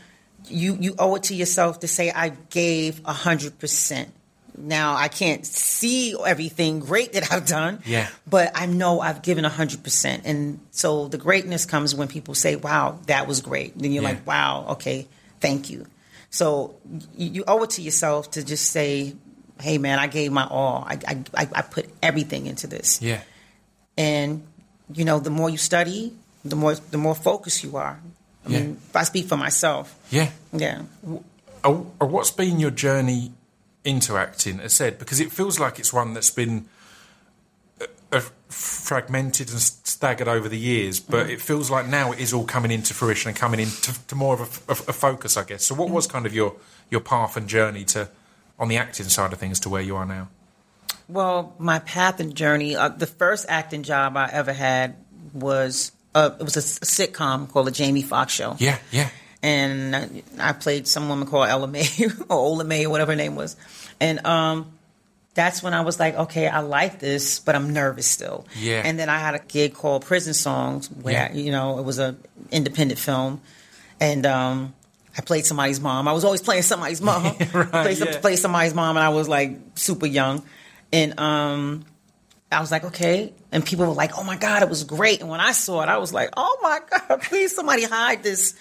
[0.49, 4.13] You you owe it to yourself to say I gave hundred percent.
[4.57, 8.07] Now I can't see everything great that I've done, Yeah.
[8.25, 12.55] but I know I've given hundred percent, and so the greatness comes when people say,
[12.55, 14.09] "Wow, that was great." Then you're Yeah.
[14.09, 15.07] like, "Wow, okay,
[15.39, 15.85] thank you."
[16.29, 16.75] So
[17.15, 19.13] you, owe it to yourself to just say,
[19.61, 20.85] "Hey, man, I gave my all.
[20.87, 20.97] I
[21.35, 23.21] I, I put everything into this." yeah,
[23.97, 24.41] and
[24.93, 26.13] you know the more you study
[26.45, 27.99] the more the more focused you are
[28.45, 28.59] i Yeah.
[28.59, 30.29] mean if i speak for myself yeah.
[30.53, 33.31] yeah Uh, uh, what's been your journey
[33.87, 34.59] into acting?
[34.59, 36.65] As said, because it feels like it's one that's been
[37.81, 42.33] uh, uh, fragmented and staggered over the years, but it feels like now it is
[42.33, 45.43] all coming into fruition and coming into to more of a, a- a focus, I
[45.43, 45.65] guess.
[45.65, 46.55] So, what was kind of your
[46.89, 48.09] your path and journey to
[48.59, 50.29] on the acting side of things to where you are now?
[51.09, 54.93] well my path and journey uh, the first acting job i ever had
[55.33, 59.09] was uh, it was a sitcom called the jamie foxx show Yeah, yeah,
[59.43, 61.87] and I- I played some woman called Ella May
[62.29, 63.55] or Ola May or whatever her name was,
[63.99, 64.71] and um,
[65.33, 68.45] that's when I was like, okay, I like this, but I'm nervous still.
[68.57, 68.81] Yeah.
[68.83, 71.33] And then I had a gig called Prison Songs, where Yeah.
[71.33, 72.15] you know it was a
[72.51, 73.41] independent film,
[73.99, 74.73] and um,
[75.17, 76.07] I played somebody's mom.
[76.07, 77.23] I was always playing somebody's mom.
[77.53, 78.19] Right, played, yeah.
[78.19, 80.43] played somebody's mom, and I was like super young,
[80.91, 81.85] and um,
[82.49, 83.33] I was like, okay.
[83.51, 85.19] And people were like, oh my God, it was great.
[85.19, 86.79] And when I saw it, I was like, oh my
[87.09, 88.53] God, please somebody hide this.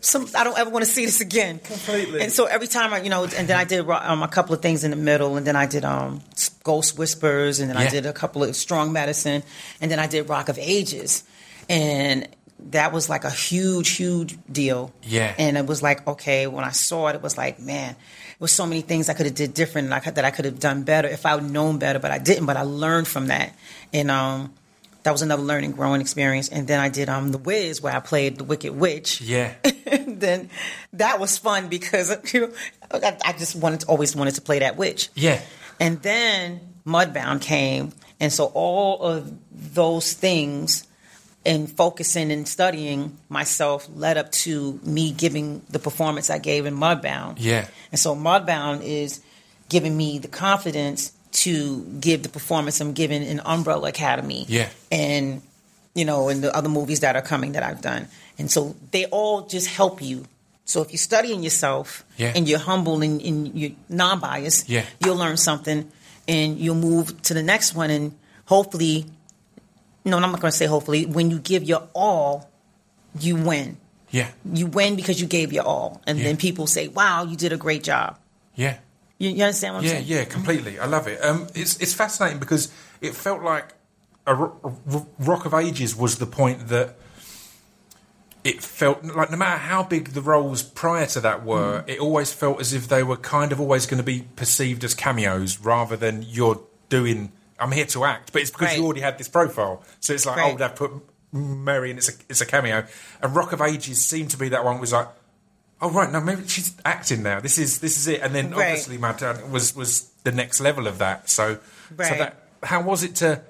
[0.00, 1.58] Some, I don't ever want to see this again.
[1.58, 2.20] Completely.
[2.20, 4.60] And so every time I, you know, and then I did um, a couple of
[4.60, 6.20] things in the middle, and then I did um,
[6.64, 7.84] Ghost Whispers, and then Yeah.
[7.84, 9.42] I did a couple of Strong Medicine,
[9.80, 11.24] and then I did Rock of Ages.
[11.68, 12.28] And
[12.70, 14.92] that was like a huge, huge deal.
[15.02, 15.34] Yeah.
[15.38, 18.50] And it was like, okay, when I saw it, it was like, man, there was
[18.50, 20.58] so many things I could have did different and I could, that I could have
[20.58, 22.46] done better if I would known better, but I didn't.
[22.46, 23.54] But I learned from that,
[23.92, 24.52] and um,
[25.02, 26.48] that was another learning, growing experience.
[26.48, 29.20] And then I did um, the Wiz, where I played the Wicked Witch.
[29.20, 29.52] yeah,
[29.86, 30.50] and then
[30.94, 32.52] that was fun because you know,
[32.92, 35.10] I, I just wanted to, always wanted to play that witch.
[35.14, 35.40] yeah,
[35.78, 40.86] And then Mudbound came, and so all of those things
[41.46, 46.74] and focusing and studying myself led up to me giving the performance I gave in
[46.76, 47.36] Mudbound.
[47.38, 49.20] yeah, And so Mudbound is
[49.70, 54.44] giving me the confidence to give the performance I'm giving in Umbrella Academy.
[54.48, 54.68] Yeah.
[54.92, 55.40] And,
[55.94, 58.08] you know, and the other movies that are coming that I've done.
[58.38, 60.26] And so they all just help you.
[60.66, 62.32] So if you're studying yourself Yeah.
[62.36, 64.84] and you're humble and, and you're non-biased, Yeah.
[65.04, 65.90] you'll learn something
[66.28, 68.12] and you'll move to the next one and
[68.46, 69.06] hopefully,
[70.04, 72.50] no, I'm not going to say hopefully, when you give your all,
[73.18, 73.76] you win.
[74.10, 76.00] yeah, You win because you gave your all.
[76.06, 76.24] And Yeah.
[76.24, 78.18] then people say, wow, you did a great job.
[78.54, 78.78] yeah.
[79.18, 80.04] You, you understand what I'm Yeah, saying?
[80.06, 80.78] yeah, yeah, completely.
[80.78, 81.22] I love it.
[81.22, 83.74] Um, it's it's fascinating because it felt like
[84.26, 84.56] a, Ro-
[84.90, 86.96] a Rock of Ages was the point that
[88.42, 91.88] it felt like no matter how big the roles prior to that were, Mm.
[91.90, 94.94] it always felt as if they were kind of always going to be perceived as
[94.94, 97.30] cameos rather than you're doing.
[97.60, 99.82] I'm here to act, but it's because you already had this profile.
[100.00, 100.92] So it's like, oh, they've put
[101.32, 102.86] Mary and it's a it's a cameo.
[103.22, 104.80] And Rock of Ages seemed to be that one.
[104.80, 105.08] Was like,
[105.80, 107.40] oh right, no, maybe she's acting now.
[107.40, 108.20] This is this is it.
[108.22, 111.28] And then obviously my dad was was the next level of that.
[111.28, 111.58] So
[111.90, 113.42] so that how was it to,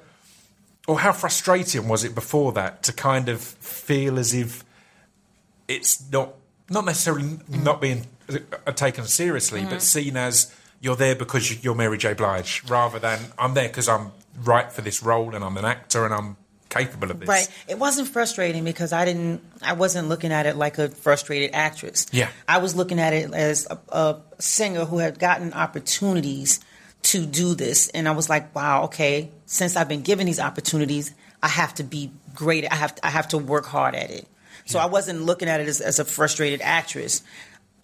[0.86, 4.64] or how frustrating was it before that to kind of feel as if
[5.68, 6.34] it's not
[6.68, 11.98] not necessarily not being uh, taken seriously, but seen as you're there because you're Mary
[11.98, 12.14] J.
[12.14, 14.12] Blige, rather than I'm there because I'm
[14.42, 16.36] right for this role and I'm an actor and I'm
[16.70, 17.28] capable of this.
[17.28, 17.48] Right.
[17.68, 19.42] It wasn't frustrating because I didn't.
[19.62, 22.06] I wasn't looking at it like a frustrated actress.
[22.12, 22.30] Yeah.
[22.48, 26.60] I was looking at it as a, a singer who had gotten opportunities
[27.02, 29.30] to do this, and I was like, wow, okay.
[29.46, 31.12] Since I've been given these opportunities,
[31.42, 32.70] I have to be great.
[32.70, 34.26] I have I have to work hard at it.
[34.66, 37.22] So I wasn't looking at it as, as a frustrated actress.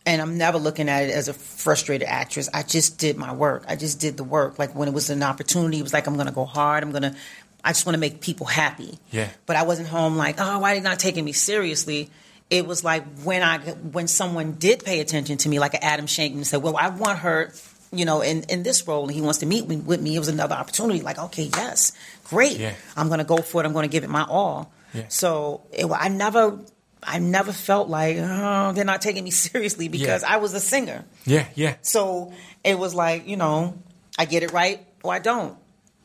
[0.07, 2.49] And I'm never looking at it as a frustrated actress.
[2.55, 3.64] I just did my work.
[3.66, 4.57] I just did the work.
[4.57, 6.85] Like when it was an opportunity, it was like I'm going to go hard.
[6.85, 7.16] I'm going to.
[7.64, 9.01] I just want to make people happy.
[9.11, 9.29] Yeah.
[9.47, 12.09] But I wasn't home like, oh, why are they not taking me seriously?
[12.49, 16.45] It was like when I when someone did pay attention to me, like Adam Shankman
[16.45, 17.53] said, well, I want her,
[17.90, 20.14] you know, in in this role, and he wants to meet me, with me.
[20.14, 21.01] It was another opportunity.
[21.01, 21.90] Like, okay, yes,
[22.23, 22.59] great.
[22.59, 22.75] Yeah.
[22.97, 23.66] I'm going to go for it.
[23.66, 24.73] I'm going to give it my all.
[24.95, 25.07] Yeah.
[25.09, 26.61] So it, I never.
[27.07, 30.35] I never felt like oh they're not taking me seriously because Yeah.
[30.35, 31.05] I was a singer.
[31.25, 32.33] Yeah, yeah, So
[32.64, 33.79] it was like, you know,
[34.19, 35.57] I get it right or I don't,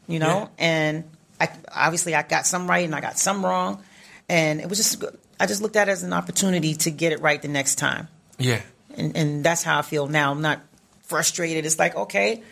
[0.07, 0.27] you know?
[0.27, 0.47] Yeah.
[0.59, 1.03] And
[1.39, 3.81] I obviously I got some right and I got some wrong.
[4.29, 5.03] And it was just,
[5.39, 8.07] I just looked at it as an opportunity to get it right the next time.
[8.37, 8.61] yeah,
[8.95, 10.31] And, and that's how I feel now.
[10.31, 10.61] I'm not
[11.03, 11.65] frustrated.
[11.65, 12.43] It's like, okay,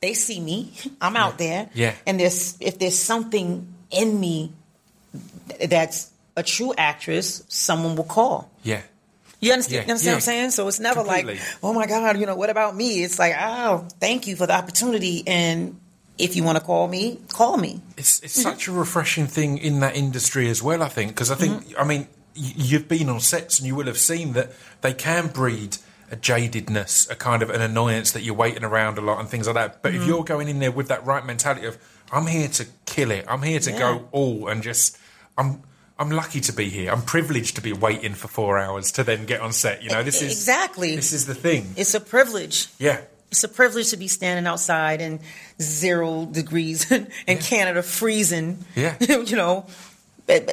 [0.00, 0.72] they see me.
[1.00, 1.68] I'm out there.
[1.74, 1.94] Yeah.
[2.06, 4.52] And there's, if there's something in me
[5.68, 8.50] that's a true actress, someone will call.
[8.62, 8.82] yeah.
[9.42, 10.12] You understand, Yeah, you understand yeah.
[10.12, 10.50] what I'm saying?
[10.50, 11.34] So it's never Completely.
[11.36, 13.02] like, oh my God, you know, what about me?
[13.02, 15.22] It's like, oh, thank you for the opportunity.
[15.26, 15.80] And
[16.18, 17.80] if you want to call me, call me.
[17.96, 20.82] It's it's such a refreshing thing in that industry as well.
[20.82, 21.80] I think because I think Mm-hmm.
[21.80, 25.78] I mean you've been on sets and you will have seen that they can breed
[26.12, 29.46] a jadedness, a kind of an annoyance that you're waiting around a lot and things
[29.46, 29.82] like that.
[29.82, 30.02] But Mm-hmm.
[30.02, 31.78] if you're going in there with that right mentality of
[32.12, 33.78] I'm here to kill it, I'm here to Yeah.
[33.78, 34.98] go all and just
[35.38, 35.62] I'm.
[36.00, 36.90] I'm lucky to be here.
[36.90, 39.82] I'm privileged to be waiting for four hours to then get on set.
[39.82, 40.96] You know, this is Exactly.
[40.96, 41.74] This is the thing.
[41.76, 42.68] It's a privilege.
[42.78, 45.20] Yeah, It's a privilege to be standing outside in
[45.60, 46.90] zero degrees
[47.26, 48.64] in Canada, freezing.
[48.74, 48.96] Yeah.
[49.00, 49.66] you know,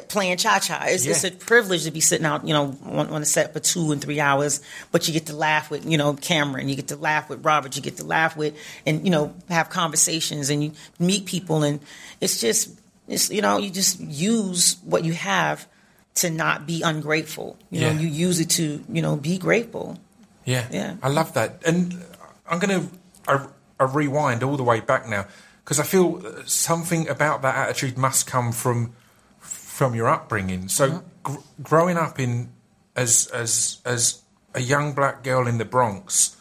[0.08, 0.84] playing cha cha.
[0.86, 3.60] It's, it's a privilege to be sitting out, you know, on, on a set for
[3.60, 4.60] two and three hours.
[4.92, 6.68] But you get to laugh with, you know, Cameron.
[6.68, 7.74] You get to laugh with Robert.
[7.74, 11.62] You get to laugh with, and you know, have conversations and you meet people.
[11.62, 11.80] And
[12.20, 12.77] it's just,
[13.08, 15.66] it's you know, you just use what you have
[16.16, 17.56] to not be ungrateful.
[17.70, 17.92] You Yeah.
[17.92, 19.98] know, you use it to, you know, be grateful.
[20.44, 20.94] Yeah, Yeah.
[21.02, 22.04] I love that, and
[22.48, 22.88] I'm going to
[23.80, 25.26] I, rewind all the way back now
[25.64, 28.92] because I feel something about that attitude must come from
[29.38, 30.68] from your upbringing.
[30.68, 31.06] So, mm-hmm.
[31.22, 32.50] gr- growing up in
[32.96, 34.22] as as as
[34.54, 36.36] a young black girl in the Bronx.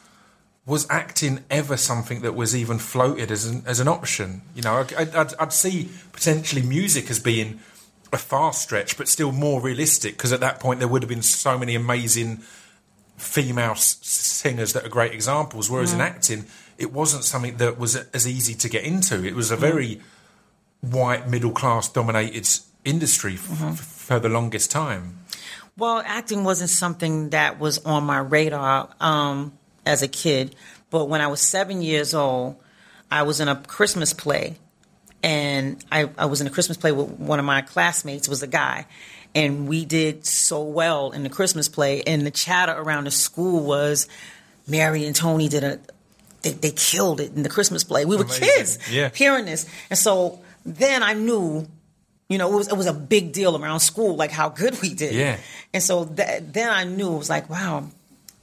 [0.68, 4.42] Was acting ever something that was even floated as an, as an option?
[4.54, 7.60] You know, I- I'd, I'd, see potentially music as being
[8.14, 11.22] a far stretch, but still more realistic because at that point there would have been
[11.24, 12.42] so many amazing
[13.18, 15.70] female s- singers that are great examples.
[15.70, 16.46] Whereas in acting,
[16.78, 19.24] it wasn't something that was as easy to get into.
[19.26, 20.02] It was a very
[20.82, 22.48] white middle class dominated
[22.86, 25.20] industry f- for the longest time.
[25.78, 30.56] Well, acting wasn't something that was on my radar um, as a kid.
[30.90, 32.56] But when I was seven years old,
[33.12, 34.58] I was in a Christmas play.
[35.24, 38.48] And I, I was in a Christmas play with one of my classmates, was a
[38.48, 38.86] guy.
[39.34, 42.04] And we did so well in the Christmas play.
[42.04, 44.08] And the chatter around the school was
[44.68, 45.80] Mary and Tony did a,
[46.44, 48.06] they, they killed it in the Christmas play.
[48.06, 48.48] We were Amazing.
[48.48, 49.10] kids Yeah.
[49.14, 49.66] hearing this.
[49.90, 51.68] And so then I knew
[52.30, 54.94] you know, it was it was a big deal around school, like how good we
[54.94, 55.14] did.
[55.16, 55.38] Yeah.
[55.74, 57.86] And so that, then I knew it was like, wow,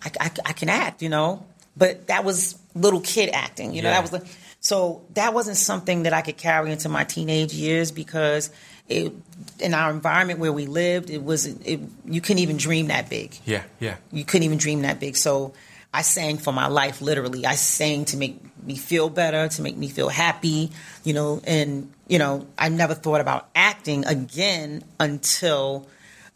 [0.04, 1.44] I, I, I can act, you know.
[1.76, 3.88] But that was little kid acting, you know.
[3.88, 4.00] Yeah.
[4.00, 4.28] That was the,
[4.60, 8.50] so that wasn't something that I could carry into my teenage years because
[8.88, 9.12] it,
[9.60, 13.36] in our environment where we lived, it was it, you couldn't even dream that big
[13.44, 15.16] Yeah, yeah, you couldn't even dream that big.
[15.16, 15.54] So
[15.92, 17.46] I sang for my life, literally.
[17.46, 20.70] I sang to make me feel better, to make me feel happy,
[21.04, 25.86] you know, and, you know, I never thought about acting again until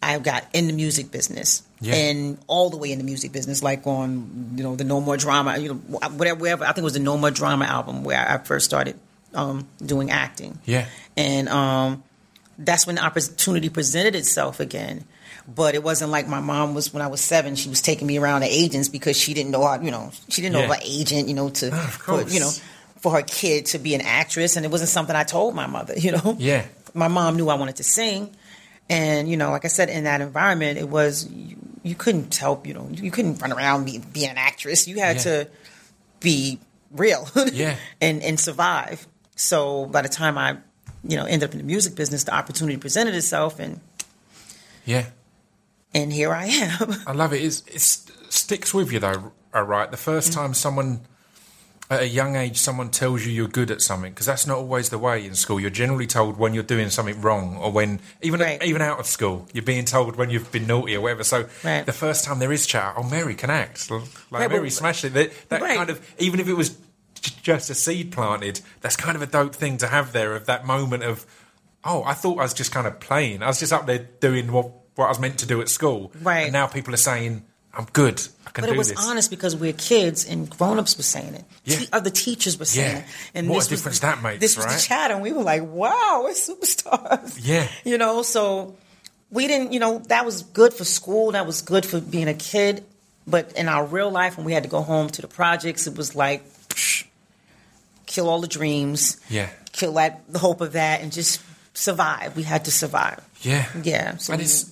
[0.03, 1.63] I got in the music business.
[1.81, 1.95] Yeah.
[1.95, 5.17] And all the way in the music business, like on, you know, the No More
[5.17, 5.75] Drama, you know,
[6.09, 6.65] whatever, wherever.
[6.65, 8.99] I think it was the No More Drama album where I first started
[9.35, 10.59] um, doing acting.
[10.65, 10.87] yeah,
[11.17, 12.03] And um,
[12.59, 15.05] that's when the opportunity presented itself again.
[15.47, 17.55] But it wasn't like my mom was when I was seven.
[17.55, 20.43] She was taking me around to agents because she didn't know how, you know, she
[20.43, 20.65] didn't know Yeah.
[20.67, 22.51] of an agent, you know, to, of for, you know,
[22.99, 24.57] for her kid to be an actress.
[24.57, 26.37] And it wasn't something I told my mother, you know.
[26.39, 26.67] Yeah.
[26.93, 28.35] My mom knew I wanted to sing.
[28.91, 31.27] And, you know, like I said, in that environment, it was,
[31.83, 34.87] you, couldn't help, you know, you couldn't run around be, be an actress.
[34.89, 35.23] You had Yeah.
[35.23, 35.49] to
[36.21, 36.59] be
[36.91, 37.77] real Yeah.
[38.01, 39.07] and, and survive.
[39.37, 40.59] So by the time I,
[41.05, 43.81] you know, ended up in the music business, the opportunity presented itself and
[44.85, 45.07] yeah.
[45.95, 46.95] and here I am.
[47.07, 47.43] I love it.
[47.43, 47.81] It's, it
[48.33, 49.91] sticks with you though, all right?
[49.91, 50.35] The 1st mm.
[50.35, 51.01] time someone
[51.91, 54.91] at a young age someone tells you you're good at something because that's not always
[54.91, 55.59] the way in school.
[55.59, 58.63] You're generally told when you're doing something wrong or when even Right.
[58.63, 61.25] even out of school you're being told when you've been naughty or whatever.
[61.25, 61.87] So Right.
[61.87, 65.05] the first time there is chat, oh Mary can act, like Right, Mary but- smashed
[65.05, 65.15] it.
[65.15, 66.77] That, that kind of even if it was
[67.43, 70.67] just a seed planted, that's kind of a dope thing to have there of that
[70.67, 71.25] moment of
[71.85, 73.43] oh I thought I was just kind of playing.
[73.43, 76.13] I was just up there doing what what I was meant to do at school.
[76.21, 76.41] Right.
[76.45, 77.45] And now people are saying
[77.79, 78.21] I'm good.
[78.45, 78.99] I can But do it was this.
[79.09, 81.45] honest because we're kids and grown-ups were saying it.
[81.65, 81.77] Yeah.
[81.79, 82.99] Te- other teachers were saying Yeah.
[83.03, 83.05] it.
[83.35, 84.75] And What a difference that makes, This was right?
[84.77, 87.69] the chat, and we were like, "Wow, we're superstars." Yeah.
[87.85, 88.23] you know.
[88.23, 88.75] So
[89.31, 91.33] we didn't, you know, that was good for school.
[91.33, 92.85] That was good for being a kid.
[93.29, 95.95] But in our real life, when we had to go home to the projects, it
[95.97, 97.05] was like, psh,
[98.07, 99.51] kill all the dreams, Yeah.
[99.73, 101.41] kill that the hope of that, and just
[101.75, 102.35] survive.
[102.37, 103.21] We had to survive.
[103.43, 104.65] Yeah, Yeah, so and we- it's,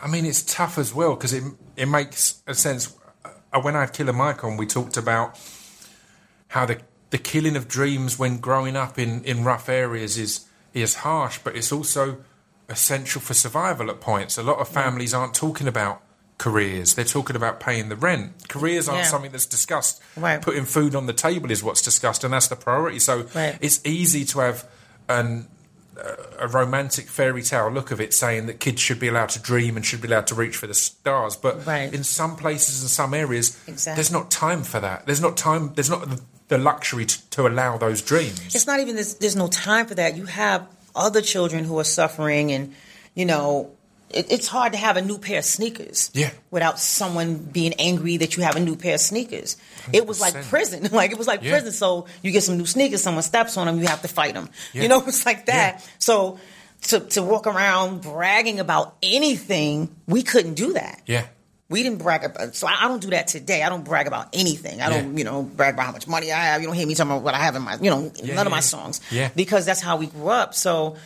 [0.00, 1.42] I mean, it's tough as well because it
[1.76, 2.94] it makes a sense.
[3.24, 5.38] Uh, When I had Killer Mike on, we talked about
[6.48, 6.78] how the
[7.10, 11.54] the killing of dreams when growing up in in rough areas is is harsh, but
[11.56, 12.18] it's also
[12.68, 14.38] essential for survival at points.
[14.38, 16.00] A lot of families aren't talking about
[16.38, 18.48] careers; they're talking about paying the rent.
[18.48, 19.10] Careers aren't Yeah.
[19.10, 20.00] something that's discussed.
[20.16, 20.40] Right.
[20.40, 22.98] Putting food on the table is what's discussed, and that's the priority.
[22.98, 23.58] So Right.
[23.60, 24.64] it's easy to have
[25.08, 25.48] an
[26.38, 29.76] a romantic fairy tale look of it, saying that kids should be allowed to dream
[29.76, 31.36] and should be allowed to reach for the stars.
[31.36, 31.92] But Right.
[31.92, 33.96] in some places and some areas, Exactly.
[33.96, 35.06] there's not time for that.
[35.06, 35.72] There's not time.
[35.74, 38.40] There's not the, the luxury to, to allow those dreams.
[38.54, 40.16] it's not even there's, there's no time for that.
[40.16, 42.74] You have other children who are suffering, and
[43.14, 43.70] you know
[44.12, 46.10] it, it's hard to have a new pair of sneakers.
[46.14, 46.30] Yeah.
[46.50, 49.56] Without someone being angry that you have a new pair of sneakers,
[49.92, 50.88] it was like prison.
[50.92, 51.50] Like it was like Yeah.
[51.52, 51.72] prison.
[51.72, 54.48] So you get some new sneakers, someone steps on them, you have to fight them.
[54.72, 54.82] Yeah.
[54.82, 55.86] You know, it's like that.
[55.98, 56.38] So
[56.88, 61.00] to to walk around bragging about anything, we couldn't do that.
[61.06, 61.26] yeah,
[61.68, 63.62] We didn't brag about, so I I don't do that today.
[63.62, 64.82] I don't brag about anything.
[64.82, 66.60] I don't, you know, brag about how much money I have.
[66.60, 68.50] You don't hear me talking about what I have in my, you know, none of
[68.50, 69.00] my songs.
[69.10, 69.30] Yeah.
[69.36, 70.54] Because that's how we grew up.
[70.54, 70.96] So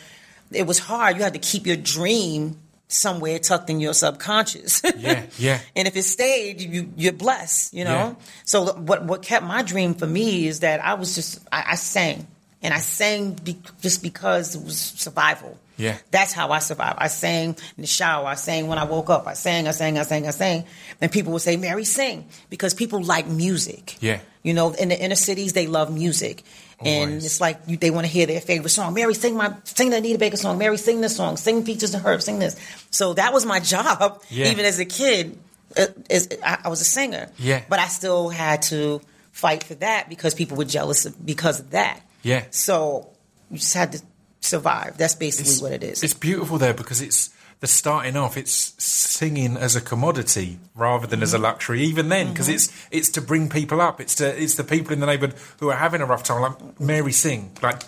[0.51, 1.17] it was hard.
[1.17, 4.81] You had to keep your dream somewhere tucked in your subconscious.
[4.97, 5.59] Yeah, yeah.
[5.75, 7.89] and if it stayed, you, you're blessed, you know?
[7.91, 8.15] Yeah.
[8.45, 11.75] So what, what kept my dream for me is that I was just, I, I
[11.75, 12.25] sang.
[12.63, 15.57] And I sang be, just because it was survival.
[15.77, 15.97] Yeah.
[16.09, 16.97] That's how I survived.
[16.99, 18.25] I sang in the shower.
[18.25, 19.27] I sang when I woke up.
[19.27, 20.65] I sang, I sang, I sang, I sang.
[20.99, 22.27] And people would say, Mary, sing.
[22.49, 24.01] Because people like music.
[24.01, 24.19] Yeah.
[24.41, 26.43] You know, in the inner cities, they love music.
[26.79, 27.25] And Always.
[27.25, 28.93] it's like you, they want to hear their favorite song.
[28.93, 30.59] Mary, sing my, sing the Anita Baker song.
[30.59, 31.35] Mary, sing this song.
[31.37, 32.21] Sing Peaches and Herb.
[32.21, 32.55] Sing this.
[32.91, 34.51] So that was my job, Yeah.
[34.51, 35.37] even as a kid.
[35.75, 37.29] Uh, as, I, I was a singer.
[37.39, 37.63] Yeah.
[37.67, 41.71] But I still had to fight for that because people were jealous of, because of
[41.71, 41.99] that.
[42.21, 42.45] Yeah.
[42.51, 43.09] So
[43.49, 44.01] you just had to
[44.41, 44.97] survive.
[44.97, 46.03] That's basically It's- what it is.
[46.03, 47.29] It's beautiful there because it's
[47.59, 48.37] the starting off.
[48.37, 51.43] It's singing as a commodity rather than as Mm-hmm.
[51.43, 51.81] a luxury.
[51.81, 53.99] Even then, because it's it's to bring people up.
[53.99, 56.41] It's to it's the people in the neighbourhood who are having a rough time.
[56.41, 57.51] Like Mary, sing.
[57.63, 57.81] Like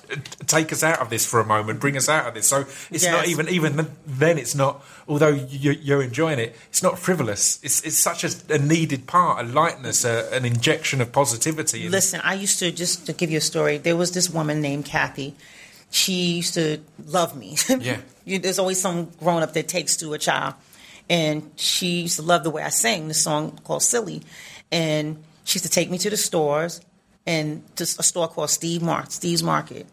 [0.48, 1.80] take us out of this for a moment.
[1.80, 2.48] Bring us out of this.
[2.48, 4.38] So it's not even even then.
[4.40, 4.84] It's not.
[5.08, 7.60] Although you, you're enjoying it, it's not frivolous.
[7.64, 11.88] It's it's such a, a needed part, a lightness, a, an injection of positivity.
[11.90, 13.78] Listen, I used to just to give you a story.
[13.78, 15.36] There was this woman named Kathy.
[15.91, 17.58] She used to love me.
[17.80, 17.97] Yeah.
[18.25, 20.54] you, there's always some grown up that takes to a child,
[21.10, 24.21] and she used to love the way I sang the song called "Silly,"
[24.71, 26.82] and she used to take me to the stores
[27.25, 29.88] and to a store called Steve Steve's Market.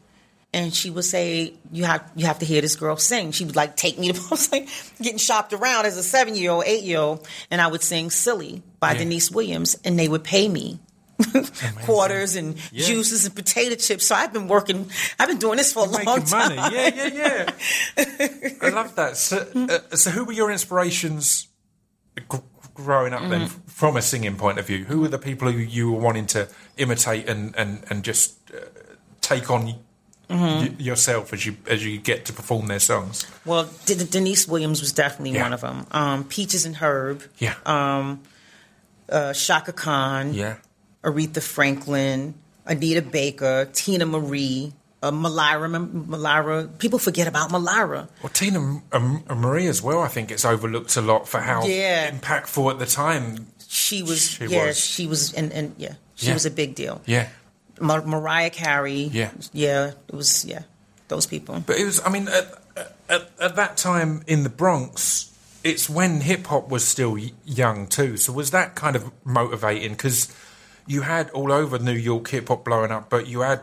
[0.53, 3.57] And she would say, "You have you have to hear this girl sing." She would
[3.57, 4.69] like take me to I was like
[5.01, 8.11] getting shopped around as a seven year old, eight year old, and I would sing
[8.11, 8.99] "Silly" by Yeah.
[8.99, 10.79] Deniece Williams, and they would pay me
[11.85, 12.87] quarters and Yeah.
[12.87, 14.07] juices and potato chips.
[14.07, 14.91] So I've been working.
[15.19, 16.57] I've been doing this for a long time.
[16.57, 16.75] money.
[16.77, 17.51] Yeah, yeah,
[17.97, 18.49] yeah.
[18.63, 19.17] I love that.
[19.17, 21.49] So, uh, so who were your inspirations
[22.31, 22.39] g-
[22.75, 23.61] growing up then, Mm-hmm.
[23.67, 24.85] from a singing point of view?
[24.85, 28.59] Who were the people who you were wanting to imitate and and and just uh,
[29.21, 29.75] take on?
[30.29, 30.43] Mm-hmm.
[30.43, 33.25] y- yourself as you as you get to perform their songs.
[33.45, 35.43] Well, D- Deniece Williams was definitely Yeah.
[35.45, 35.87] one of them.
[35.93, 37.55] Um, Peaches and Herb, Yeah,
[39.09, 40.57] uh, Chaka Khan, yeah,
[41.07, 42.35] Aretha Franklin,
[42.67, 44.73] Anita Baker, Teena Marie,
[45.03, 45.69] uh, Malira.
[46.07, 46.79] Malira?
[46.79, 48.09] People forget about Malira.
[48.23, 50.01] well, Teena um, Marie as well.
[50.03, 52.11] I think it's overlooked a lot for how Yeah.
[52.11, 53.47] impactful at the time.
[53.69, 54.79] She was, She yeah, was.
[54.79, 56.35] she was, and, and yeah, she Yeah.
[56.35, 57.01] was a big deal.
[57.07, 57.29] Yeah,
[57.81, 59.31] Mar- Mariah Carey, Yeah.
[59.53, 60.63] yeah, it was, yeah,
[61.09, 61.63] those people.
[61.67, 62.53] But it was, I mean, at,
[63.09, 65.31] at, at that time in the Bronx,
[65.63, 68.17] it's when hip hop was still young too.
[68.17, 69.93] So was that kind of motivating?
[69.93, 70.33] Because
[70.87, 73.63] you had all over New York hip hop blowing up, but you had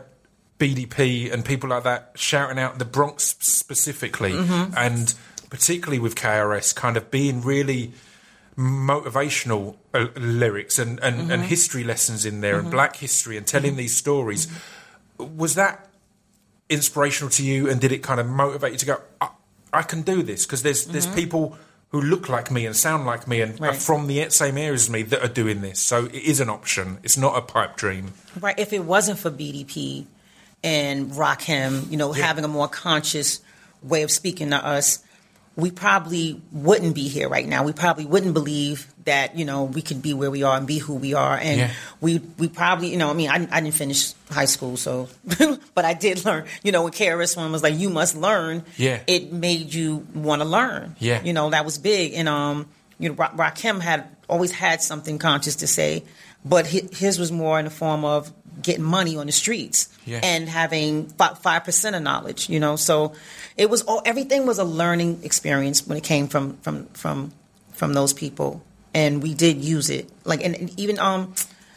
[0.58, 4.34] BDP and people like that shouting out the Bronx specifically,
[4.76, 5.14] and
[5.50, 7.92] particularly with KRS, kind of being really
[8.56, 11.30] motivational uh, lyrics and, and, Mm-hmm.
[11.30, 14.46] and history lessons in there and black history and telling these stories.
[14.46, 15.36] Mm-hmm.
[15.38, 15.88] Was that
[16.68, 19.28] inspirational to you and did it kind of motivate you to go, I,
[19.72, 20.46] I can do this?
[20.46, 21.58] Because there's, there's people
[21.94, 23.78] who look like me and sound like me and are Mm-hmm.
[23.78, 25.78] From the same areas as me that are doing this.
[25.78, 26.98] So it is an option.
[27.04, 28.14] It's not a pipe dream.
[28.40, 28.58] Right.
[28.58, 30.04] If it wasn't for BDP
[30.64, 32.26] and Rakim, you know, Yeah.
[32.26, 33.38] having a more conscious
[33.80, 35.04] way of speaking to us,
[35.56, 37.62] we probably wouldn't be here right now.
[37.64, 40.78] We probably wouldn't believe that, you know, we could be where we are and be
[40.78, 41.36] who we are.
[41.36, 41.70] And Yeah.
[42.00, 45.08] we we probably, you know, I mean, I, I didn't finish high school, so,
[45.74, 48.64] but I did learn, you know, when KRS One was like, you must learn.
[48.76, 49.00] Yeah.
[49.06, 50.96] It made you want to learn.
[50.98, 51.22] Yeah.
[51.22, 52.14] You know, that was big.
[52.14, 52.66] And, um,
[52.98, 56.02] you know, Ra- Rakim had always had something conscious to say,
[56.44, 58.32] but hi- his was more in the form of
[58.62, 60.20] getting money on the streets Yeah.
[60.22, 62.48] and having five percent of knowledge.
[62.48, 63.14] You know, so
[63.56, 67.32] it was all everything was a learning experience when it came from from from
[67.72, 68.62] from those people,
[68.94, 70.10] and we did use it.
[70.24, 71.34] Like and, and even um.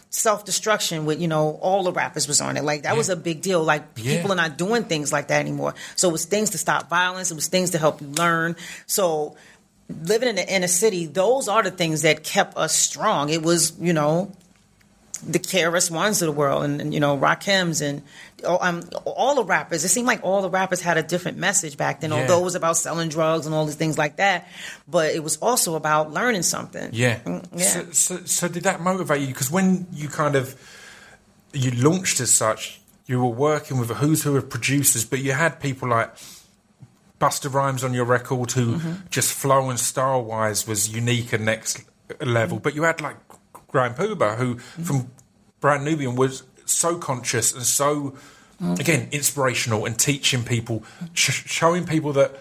[0.10, 3.16] Self destruction with you know all the rappers was on it like that was a
[3.16, 4.16] big deal like Yeah.
[4.16, 7.30] people are not doing things like that anymore so it was things to stop violence
[7.30, 8.56] it was things to help you learn
[8.86, 9.36] so
[9.90, 13.30] living in the inner city, those are the things that kept us strong.
[13.30, 14.32] It was, you know,
[15.18, 18.02] the KRS Ones of the world and, and, you know, Rakims and
[18.44, 19.84] oh, um, all the rappers.
[19.84, 22.22] It seemed like all the rappers had a different message back then, Yeah.
[22.22, 24.48] although it was about selling drugs and all these things like that.
[24.88, 26.90] But it was also about learning something.
[26.94, 27.20] Yeah.
[27.20, 27.66] Mm, yeah.
[27.66, 29.28] So, so, so did that motivate you?
[29.28, 30.56] Because when you kind of
[31.54, 35.32] you launched as such, you were working with a who's who of producers, but you
[35.32, 36.14] had people like
[37.20, 38.94] Busta Rhymes on your record, who Mm-hmm.
[39.10, 41.84] just flow and style wise was unique and next
[42.22, 42.60] level.
[42.60, 43.16] But you had like
[43.68, 44.84] Grand Puba, who Mm-hmm.
[44.84, 45.12] from
[45.60, 48.16] Brand Nubian was so conscious and so
[48.62, 48.74] Mm-hmm.
[48.82, 52.32] again inspirational and teaching people, sh- showing people that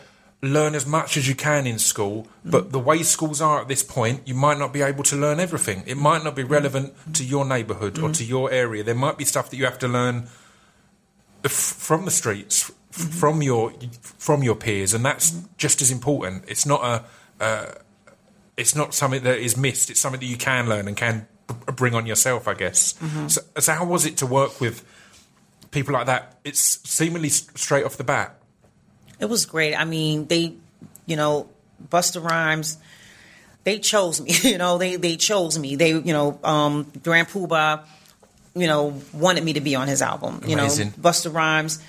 [0.40, 2.22] learn as much as you can in school.
[2.22, 2.50] Mm-hmm.
[2.50, 5.40] But the way schools are at this point, you might not be able to learn
[5.40, 5.82] everything.
[5.86, 8.82] It might not be relevant to your neighbourhood or to your area.
[8.82, 10.28] There might be stuff that you have to learn
[11.44, 13.72] f- from the streets, f- from your
[14.18, 16.44] from your peers, and that's just as important.
[16.48, 16.82] It's not
[17.40, 17.76] a
[18.57, 19.90] it's not something that is missed.
[19.90, 22.94] It's something that you can learn and can b- bring on yourself, I guess.
[23.28, 24.84] So, so how was it to work with
[25.70, 26.38] people like that?
[26.44, 28.40] It's seemingly straight off the bat.
[29.18, 29.74] It was great.
[29.74, 30.54] I mean, they,
[31.07, 31.48] you know,
[31.88, 32.78] Busta Rhymes,
[33.64, 34.32] they chose me.
[34.42, 35.76] You know, they they chose me.
[35.76, 37.84] They, you know, um, Grand Puba,
[38.54, 40.42] you know, wanted me to be on his album.
[40.46, 40.88] You Amazing.
[40.88, 41.82] know, Busta Rhymes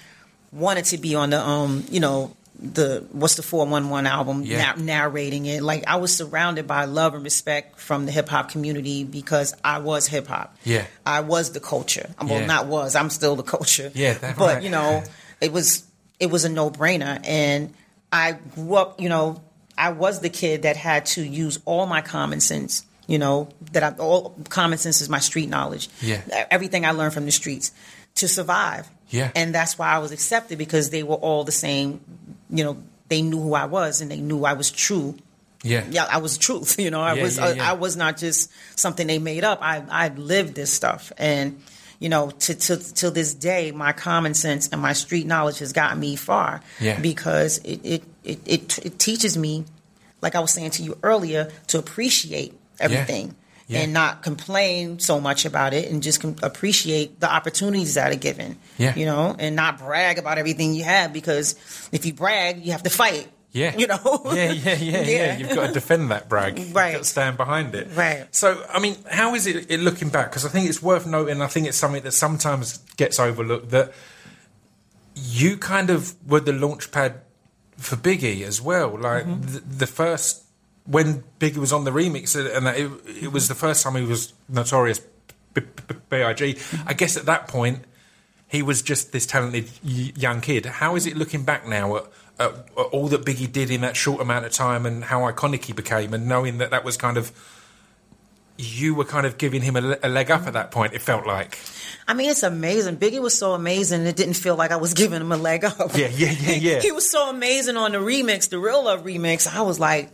[0.52, 4.42] wanted to be on the, um, you know, the what's the four one one album,
[4.44, 4.74] Yeah.
[4.76, 5.62] na- narrating it.
[5.62, 9.78] Like I was surrounded by love and respect from the hip hop community because I
[9.80, 10.56] was hip hop.
[10.64, 10.86] Yeah.
[11.06, 12.10] I was the culture.
[12.20, 12.46] Well, Yeah.
[12.46, 12.96] not was.
[12.96, 13.92] I'm still the culture.
[13.94, 14.64] Yeah, but right.
[14.64, 15.04] you know,
[15.42, 15.84] it was
[16.20, 17.74] it was a no brainer, and
[18.12, 19.00] I grew up.
[19.00, 19.42] You know,
[19.78, 22.84] I was the kid that had to use all my common sense.
[23.06, 25.90] You know, that I, all common sense is my street knowledge.
[26.02, 26.22] Yeah.
[26.52, 27.72] everything I learned from the streets
[28.16, 28.90] to survive.
[29.10, 29.32] Yeah.
[29.36, 32.02] and that's why I was accepted because they were all the same.
[32.50, 32.78] You know,
[33.10, 35.18] they knew who I was and they knew I was true
[35.64, 35.86] Yeah.
[35.90, 36.78] yeah, I was truth.
[36.84, 37.70] You know, I Yeah, was yeah, uh, yeah.
[37.72, 39.60] I, was not just something they made up.
[39.62, 41.62] I I lived this stuff, and
[42.00, 45.74] you know, to to to this day, my common sense and my street knowledge has
[45.74, 46.62] gotten me far.
[46.80, 47.00] Yeah.
[47.00, 49.66] because it it it it, it teaches me,
[50.22, 53.36] like I was saying to you earlier, to appreciate everything.
[53.68, 53.80] Yeah.
[53.82, 58.58] And not complain so much about it, and just appreciate the opportunities that are given.
[58.78, 58.96] Yeah.
[58.96, 61.56] you know, and not brag about everything you have because
[61.92, 63.28] if you brag, you have to fight.
[63.52, 63.76] Yeah.
[63.76, 64.22] you know.
[64.34, 65.02] Yeah, yeah, yeah, yeah.
[65.02, 65.38] Yeah.
[65.38, 66.60] You've got to defend that brag.
[66.60, 66.94] You've Right.
[66.94, 67.90] got to stand behind it.
[67.94, 68.28] Right.
[68.34, 70.30] So, I mean, how is it, it looking back?
[70.30, 73.92] Because I think it's worth noting, I think it's something that sometimes gets overlooked, that
[75.16, 77.22] you kind of were the launch pad
[77.78, 78.98] for Biggie as well.
[78.98, 79.42] Like, mm-hmm.
[79.42, 80.44] the, the first,
[80.88, 84.04] when Biggie was on the remix, uh, and it, it was the first time he
[84.04, 85.02] was notorious
[86.10, 87.84] B.I.G., I guess at that point,
[88.48, 90.66] he was just this talented young kid.
[90.66, 92.04] How is it looking back now at,
[92.40, 95.66] at, at all that Biggie did in that short amount of time and how iconic
[95.66, 97.32] he became, and knowing that that was kind of
[98.58, 100.94] you were kind of giving him a, a leg up at that point.
[100.94, 101.60] It felt like,
[102.08, 102.98] I mean, it's amazing.
[102.98, 104.06] Biggie was so amazing.
[104.08, 105.96] It didn't feel like I was giving him a leg up.
[105.96, 106.80] yeah, yeah, yeah, yeah.
[106.82, 109.48] he was so amazing on the remix, the Real Love remix.
[109.48, 110.12] I was like,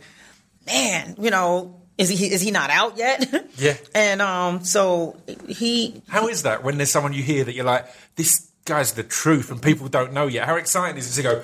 [0.66, 3.32] man, you know, is he is he not out yet?
[3.56, 3.76] Yeah.
[3.94, 7.86] And um, so he How is that when there's someone you hear that you're like,
[8.16, 10.46] this guy's the truth, and people don't know yet?
[10.46, 11.42] How exciting is it to go?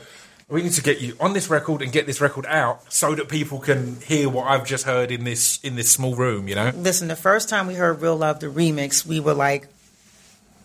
[0.48, 3.28] We need to get you on this record and get this record out so that
[3.28, 6.48] people can hear what I've just heard in this in this small room.
[6.48, 6.72] You know?
[6.74, 7.06] listen.
[7.06, 9.68] The first time we heard Real Love, the remix, we were like,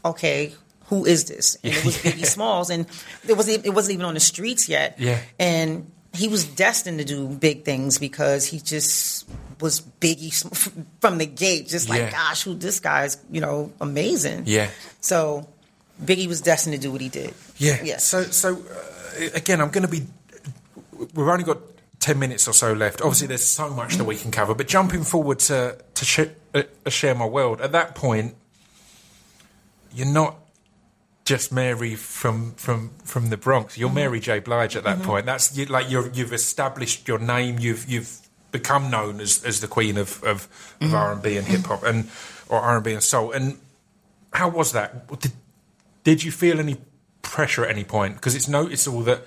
[0.04, 0.54] okay.
[0.90, 1.56] Who is this?
[1.64, 2.86] And it was Biggie Smalls, and
[3.28, 4.96] it was it wasn't even on the streets yet.
[5.00, 5.20] Yeah.
[5.40, 9.28] and he was destined to do big things because he just
[9.60, 10.34] was Biggie
[11.02, 11.68] from the gate.
[11.68, 12.12] Just like, Yeah.
[12.12, 14.44] gosh, who this guy's, you know, amazing.
[14.46, 14.70] Yeah.
[15.02, 15.48] So
[16.04, 17.34] Biggie was destined to do what he did.
[17.58, 17.82] Yeah.
[17.84, 17.98] Yeah.
[17.98, 20.06] So, so uh, again, I'm going to be.
[21.14, 21.60] We've only got
[22.00, 23.02] ten minutes or so left.
[23.02, 24.54] Obviously, there's so much that we can cover.
[24.56, 26.20] But jumping forward to to sh-
[26.54, 27.62] uh, uh, share my world.
[27.62, 28.36] At that point,
[29.94, 30.36] you're not
[31.26, 33.78] just Mary from from from the Bronx.
[33.78, 33.96] You're mm-hmm.
[33.96, 34.40] Mary J.
[34.40, 35.08] Blige at that mm-hmm.
[35.08, 35.26] point.
[35.26, 37.58] That's you, like you're, you've established your name.
[37.60, 38.20] You've you've
[38.52, 40.50] become known as, as the queen of of, of
[40.80, 40.96] mm-hmm.
[40.96, 42.10] R and B and hip hop and
[42.48, 43.32] or R and B and soul.
[43.32, 43.58] And
[44.34, 45.08] how was that?
[45.20, 45.32] Did,
[46.04, 46.78] did you feel any
[47.24, 48.16] pressure at any point?
[48.16, 49.24] Because it's noticeable that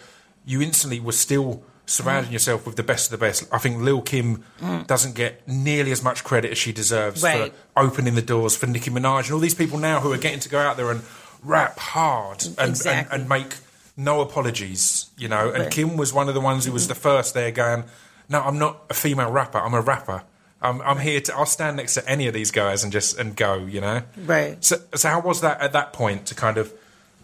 [0.46, 2.34] you instantly were still surrounding mm.
[2.34, 3.48] yourself with the best of the best.
[3.50, 4.86] I think Lil Kim mm.
[4.86, 7.52] doesn't get nearly as much credit as she deserves Right.
[7.74, 10.40] for opening the doors for Nicki Minaj and all these people now who are getting
[10.40, 11.00] to go out there and
[11.42, 13.14] rap hard and, Exactly.
[13.14, 13.56] and, and make
[13.96, 15.50] no apologies, you know.
[15.50, 15.70] And Right.
[15.70, 17.02] Kim was one of the ones who was the mm-hmm.
[17.02, 17.84] first there going,
[18.28, 20.22] no, I'm not a female rapper, I'm a rapper.
[20.60, 21.36] I'm, I'm here to.
[21.36, 23.54] I'll stand next to any of these guys and just and go.
[23.58, 24.62] You know, Right.
[24.64, 26.72] so, so how was that at that point to kind of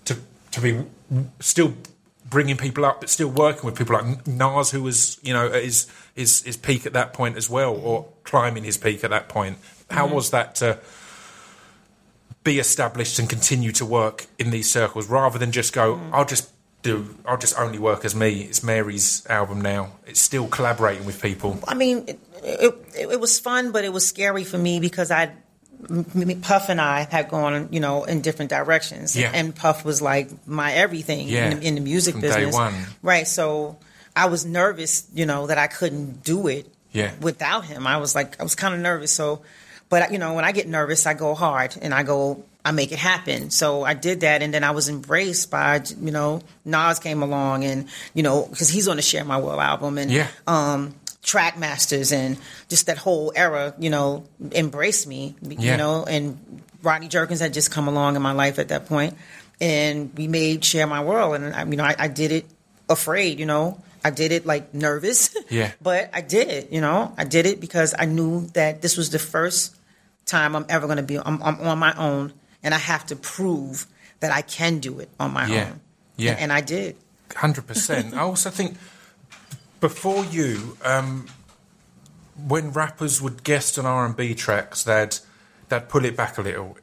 [0.04, 0.16] to
[0.52, 0.84] to be
[1.40, 1.74] still
[2.30, 5.64] bringing people up, but still working with people like Nas, who was you know at
[5.64, 9.28] his his his peak at that point as well, or climbing his peak at that
[9.28, 9.58] point.
[9.90, 10.14] How mm-hmm.
[10.14, 10.78] was that to
[12.44, 15.96] be established and continue to work in these circles rather than just go?
[15.96, 16.10] Mm.
[16.12, 16.50] I'll just
[16.82, 17.16] do.
[17.26, 18.42] I'll just only work as me.
[18.42, 19.92] It's Mary's album now.
[20.06, 21.58] It's still collaborating with people.
[21.66, 22.74] I mean, it, it,
[23.12, 25.32] it was fun, but it was scary for me because I,
[26.42, 29.16] Puff and I had gone, you know, in different directions.
[29.16, 29.30] Yeah.
[29.34, 31.50] And Puff was like my everything Yeah.
[31.50, 32.56] in, the, in the music From business.
[33.02, 33.26] Right.
[33.26, 33.78] So
[34.16, 37.12] I was nervous, you know, that I couldn't do it Yeah.
[37.20, 37.86] without him.
[37.86, 39.12] I was like, I was kind of nervous.
[39.12, 39.42] So,
[39.88, 42.92] but you know, when I get nervous, I go hard and I go, I make
[42.92, 43.50] it happen.
[43.50, 47.64] So I did that, and then I was embraced by, you know, Nas came along,
[47.64, 50.28] and you know, because he's on the Share My World album, and Yeah.
[50.46, 52.36] um, Track Masters, and
[52.68, 55.72] just that whole era, you know, embraced me, Yeah.
[55.72, 56.38] you know, and
[56.82, 59.14] Rodney Jerkins had just come along in my life at that point,
[59.60, 62.46] and we made Share My World, and I, you know, I, I did it
[62.88, 63.80] afraid, you know.
[64.06, 65.72] I did it like nervous, Yeah.
[65.80, 67.14] but I did it, you know.
[67.16, 69.74] I did it because I knew that this was the first
[70.26, 71.18] time I'm ever going to be.
[71.18, 72.32] I'm, I'm on my own,
[72.62, 73.86] and I have to prove
[74.20, 75.70] that I can do it on my Yeah.
[75.70, 75.80] own.
[76.16, 76.30] Yeah.
[76.32, 76.96] and, and I did.
[77.34, 78.14] Hundred percent.
[78.14, 78.76] I also think
[79.80, 81.26] before you, um,
[82.46, 85.16] when rappers would guest on R and B tracks, they'd
[85.68, 86.76] they'd pull it back a little.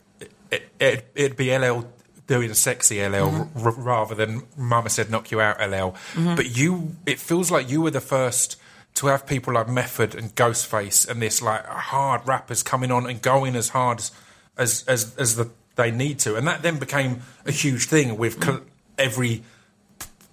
[0.49, 1.85] It, it, it'd be LL
[2.31, 3.67] doing a sexy LL mm-hmm.
[3.67, 5.91] r- rather than Mama said knock you out LL.
[5.91, 6.35] Mm-hmm.
[6.35, 8.55] But you, it feels like you were the first
[8.93, 13.21] to have people like Method and Ghostface and this like hard rappers coming on and
[13.21, 14.11] going as hard as
[14.57, 18.39] as as, as the, they need to, and that then became a huge thing with
[18.39, 18.61] col-
[18.97, 19.43] every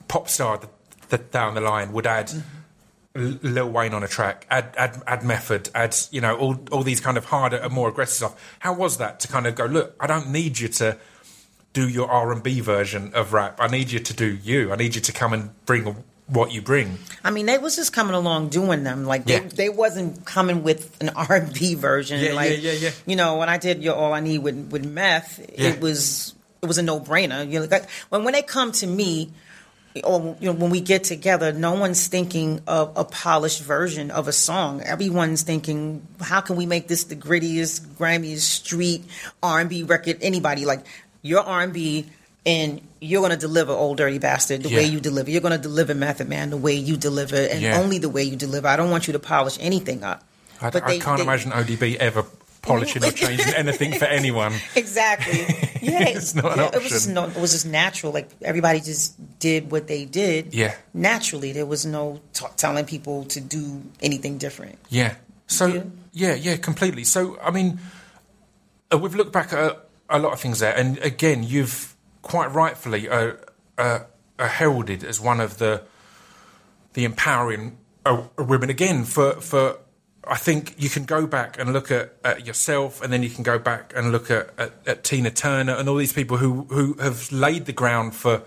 [0.07, 0.70] pop star that,
[1.09, 3.26] that down the line would add mm-hmm.
[3.26, 6.84] L- Lil Wayne on a track, add add add Method, add you know all all
[6.84, 8.57] these kind of harder and more aggressive stuff.
[8.61, 9.64] How was that to kind of go?
[9.64, 10.96] Look, I don't need you to
[11.79, 13.59] do your R and B version of rap.
[13.61, 14.72] I need you to do you.
[14.72, 15.85] I need you to come and bring
[16.26, 16.99] what you bring.
[17.24, 19.05] I mean, they was just coming along doing them.
[19.05, 19.49] Like they, Yeah.
[19.61, 22.20] they wasn't coming with an R and B version.
[22.20, 22.91] Yeah, like, yeah, yeah, yeah.
[23.07, 25.68] You know, when I did your All I Need with with Meth, Yeah.
[25.70, 27.49] it was it was a no brainer.
[27.51, 29.31] You know, like, when when they come to me.
[30.05, 34.29] Or you know, when we get together, no one's thinking of a polished version of
[34.29, 34.81] a song.
[34.83, 39.03] Everyone's thinking, how can we make this the grittiest, grimiest street
[39.43, 40.18] R and B record?
[40.20, 40.85] Anybody like
[41.23, 41.62] your R
[42.47, 45.31] and you're going to deliver "Ol' Dirty Bastard" the way you deliver.
[45.31, 47.79] You're going to deliver "Method Man" the way you deliver, and Yeah.
[47.79, 48.66] only the way you deliver.
[48.69, 50.25] I don't want you to polish anything up.
[50.61, 52.25] I, But I they- can't they- imagine ODB ever
[52.62, 54.53] polishing or changing anything for anyone.
[54.77, 55.47] Exactly.
[55.81, 58.12] Yeah, It's not yeah, It was just no, it was just natural.
[58.12, 60.53] Like everybody just did what they did.
[60.53, 60.75] Yeah.
[60.93, 64.77] Naturally, there was no t- telling people to do anything different.
[64.89, 65.14] Yeah.
[65.47, 65.83] So Yeah.
[66.12, 67.05] yeah, yeah, completely.
[67.05, 67.79] So I mean,
[68.93, 73.09] uh, we've looked back at a lot of things there, and again, you've quite rightfully
[73.09, 73.33] uh,
[73.77, 74.01] uh,
[74.39, 75.83] uh, heralded as one of the
[76.95, 78.71] the empowering uh, women.
[78.71, 79.79] Again, for for
[80.27, 83.43] I think you can go back and look at, at yourself, and then you can
[83.43, 86.95] go back and look at, at, at Tina Turner and all these people who who
[86.95, 88.43] have laid the ground for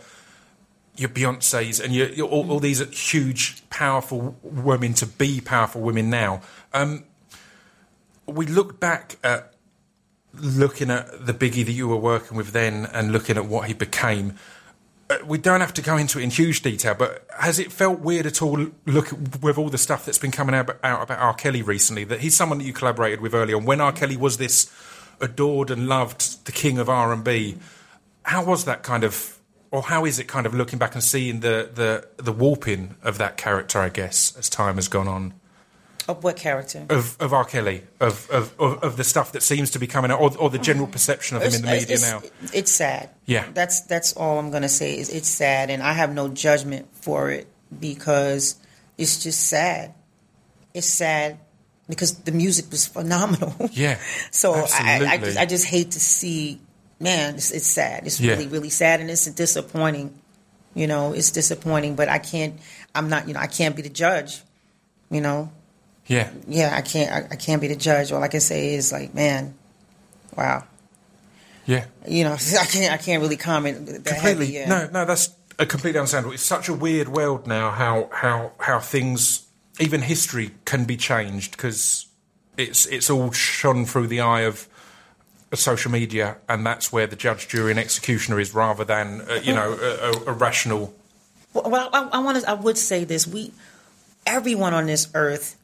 [0.98, 2.80] your Beyonces and your, your all, all these
[3.12, 6.42] huge, powerful women to be powerful women now.
[6.74, 7.06] Um,
[8.26, 9.51] we look back at
[10.34, 13.74] looking at the biggie that you were working with then and looking at what he
[13.74, 14.36] became.
[15.10, 18.00] Uh, we don't have to go into it in huge detail, but has it felt
[18.00, 18.68] weird at all?
[18.86, 19.12] Look
[19.42, 21.34] with all the stuff that's been coming out, out about R.
[21.34, 23.66] Kelly recently, that he's someone that you collaborated with early on.
[23.66, 23.92] When R.
[23.92, 24.72] Kelly was this
[25.20, 27.58] adored and loved, the king of R and B,
[28.24, 29.38] how was that kind of,
[29.70, 33.18] or how is it kind of looking back and seeing the the the warping of
[33.18, 33.80] that character?
[33.80, 35.34] I guess as time has gone on.
[36.12, 36.86] Of what character?
[36.90, 37.46] of, of R.
[37.46, 40.50] Kelly, of, of, of, of the stuff that seems to be coming out, or, or
[40.50, 42.22] the general perception of him in the media it's, now.
[42.54, 43.10] It's sad.
[43.26, 43.46] Yeah.
[43.54, 44.98] That's that's all I'm gonna say.
[44.98, 47.48] Is it's sad, and I have no judgment for it
[47.80, 48.56] because
[48.98, 49.94] it's just sad.
[50.74, 51.40] It's sad
[51.88, 53.54] because the music was phenomenal.
[53.72, 53.98] Yeah,
[54.32, 56.60] so I, I just I just hate to see.
[57.00, 58.06] Man, it's, it's sad.
[58.06, 58.34] It's Yeah.
[58.34, 60.14] really really sad, and it's disappointing.
[60.74, 62.60] You know, it's disappointing, but I can't.
[62.94, 63.28] I'm not.
[63.28, 64.42] You know, I can't be the judge.
[65.10, 65.52] You know,
[66.08, 67.12] Yeah, yeah, I can't.
[67.12, 68.12] I, I can't be the judge.
[68.12, 69.54] All I can say is like, man,
[70.36, 70.64] wow.
[71.66, 71.86] yeah.
[72.08, 72.94] You know, I can't.
[72.94, 73.86] I can't really comment.
[73.86, 74.48] That completely.
[74.48, 74.70] Heavy, yeah.
[74.70, 76.34] No, no, that's a completely understandable.
[76.34, 77.72] It's such a weird world now.
[77.72, 79.48] How how how things,
[79.80, 82.08] even history, can be changed because
[82.58, 84.68] it's it's all shone through the eye of
[85.52, 89.40] of social media, and that's where the judge, jury, and executioner is, rather than uh,
[89.44, 90.94] you know a, a, a rational.
[91.54, 92.50] Well, well I, I want to.
[92.50, 93.52] I would say this: we,
[94.26, 95.58] everyone on this earth,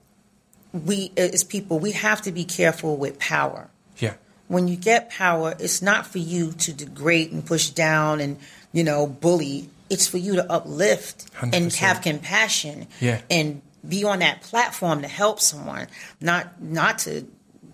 [0.73, 3.69] we as people, we have to be careful with power.
[3.97, 4.13] Yeah,
[4.47, 8.37] When you get power, it's not for you to degrade and push down and
[8.73, 9.69] you know bully.
[9.89, 11.75] It's for you to uplift and 100%.
[11.77, 12.87] have compassion.
[12.99, 13.21] Yeah.
[13.29, 15.87] and be on that platform to help someone,
[16.19, 17.25] not not to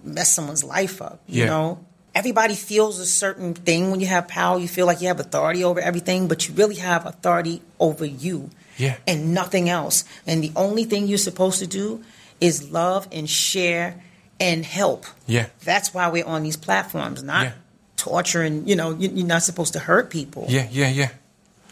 [0.04, 1.22] mess someone's life up.
[1.28, 1.46] You Yeah.
[1.48, 1.80] know,
[2.14, 4.60] everybody feels a certain thing when you have power.
[4.60, 8.50] You feel like you have authority over everything, but you really have authority over you.
[8.78, 8.96] Yeah.
[9.08, 10.04] and nothing else.
[10.26, 12.04] And the only thing you're supposed to do
[12.44, 14.02] is love and share
[14.40, 15.06] and help.
[15.28, 15.48] Yeah.
[15.64, 17.52] That's why we're on these platforms, not Yeah.
[17.98, 18.68] torturing.
[18.68, 20.46] You know, you- you're not supposed to hurt people.
[20.50, 21.10] yeah, yeah, yeah.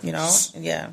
[0.02, 0.88] You know, yeah.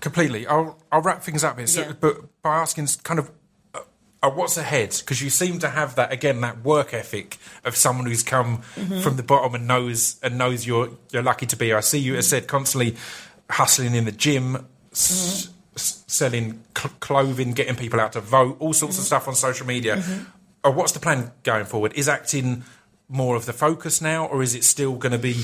[0.00, 0.46] completely.
[0.46, 1.92] I'll I'll wrap things up here, so, Yeah.
[2.00, 3.30] but by asking kind of
[3.74, 3.80] uh,
[4.22, 8.06] uh, what's ahead because you seem to have that again that work ethic of someone
[8.06, 9.00] who's come Mm-hmm.
[9.00, 11.72] from the bottom and knows and knows you're you're lucky to be.
[11.74, 12.96] I see you, as said, constantly
[13.50, 14.66] hustling in the gym.
[14.92, 19.06] S- s- selling cl- clothing, getting people out to vote, all sorts of Mm-hmm.
[19.06, 20.02] stuff on social media.
[20.64, 21.92] Uh, what's the plan going forward?
[21.94, 22.64] Is acting
[23.08, 25.36] more of the focus now, or is it still going to be,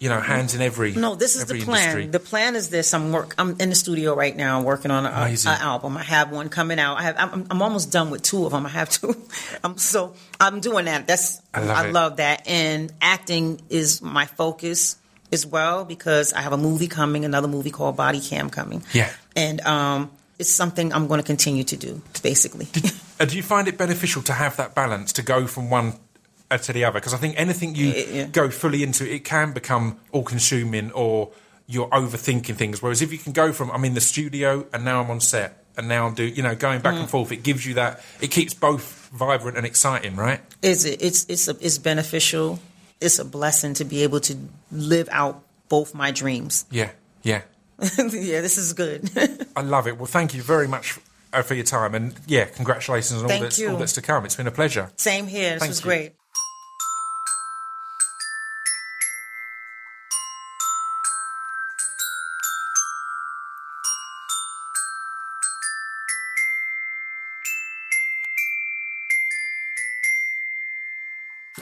[0.00, 0.92] you know, hands in every?
[0.92, 1.78] No, this is the plan.
[1.78, 2.06] industry?
[2.08, 2.92] The plan is this.
[2.92, 3.34] I'm work.
[3.38, 5.12] I'm in the studio right now I'm working on an
[5.46, 5.96] album.
[5.96, 6.96] I have one coming out.
[6.98, 7.16] I have.
[7.18, 8.66] I'm, I'm almost done with two of them.
[8.66, 9.14] I have two.
[9.64, 11.06] I'm so I'm doing that.
[11.06, 11.92] That's I love it.
[11.92, 12.48] love that.
[12.48, 14.96] And acting is my focus
[15.36, 18.80] as well because I have a movie coming, another movie called Body Cam coming.
[18.92, 19.10] Yeah.
[19.36, 20.10] and um,
[20.40, 21.92] it's something I'm going to continue to do.
[22.22, 22.66] Basically,
[23.20, 25.88] Uh, do you find it beneficial to have that balance to go from one
[26.50, 27.00] uh, to the other?
[27.00, 28.26] Because I think anything you yeah.
[28.40, 31.30] go fully into, it can become all consuming or
[31.66, 32.82] you're overthinking things.
[32.82, 35.50] Whereas if you can go from I'm in the studio and now I'm on set
[35.78, 37.00] and now I'm do you know going back Mm.
[37.00, 37.92] and forth, it gives you that.
[38.20, 40.40] It keeps both vibrant and exciting, right?
[40.62, 41.00] is it?
[41.00, 42.58] It's it's a, it's beneficial.
[43.00, 44.36] It's a blessing to be able to
[44.70, 46.64] live out both my dreams.
[46.70, 46.90] Yeah,
[47.22, 47.42] yeah.
[47.98, 49.10] yeah, this is good.
[49.54, 49.98] I love it.
[49.98, 50.98] Well, thank you very much
[51.32, 54.24] uh, for your time, and yeah, congratulations on all that's all that's to come.
[54.24, 54.90] It's been a pleasure.
[54.96, 55.54] Same here.
[55.54, 55.84] This Thank was you.
[55.84, 56.12] great.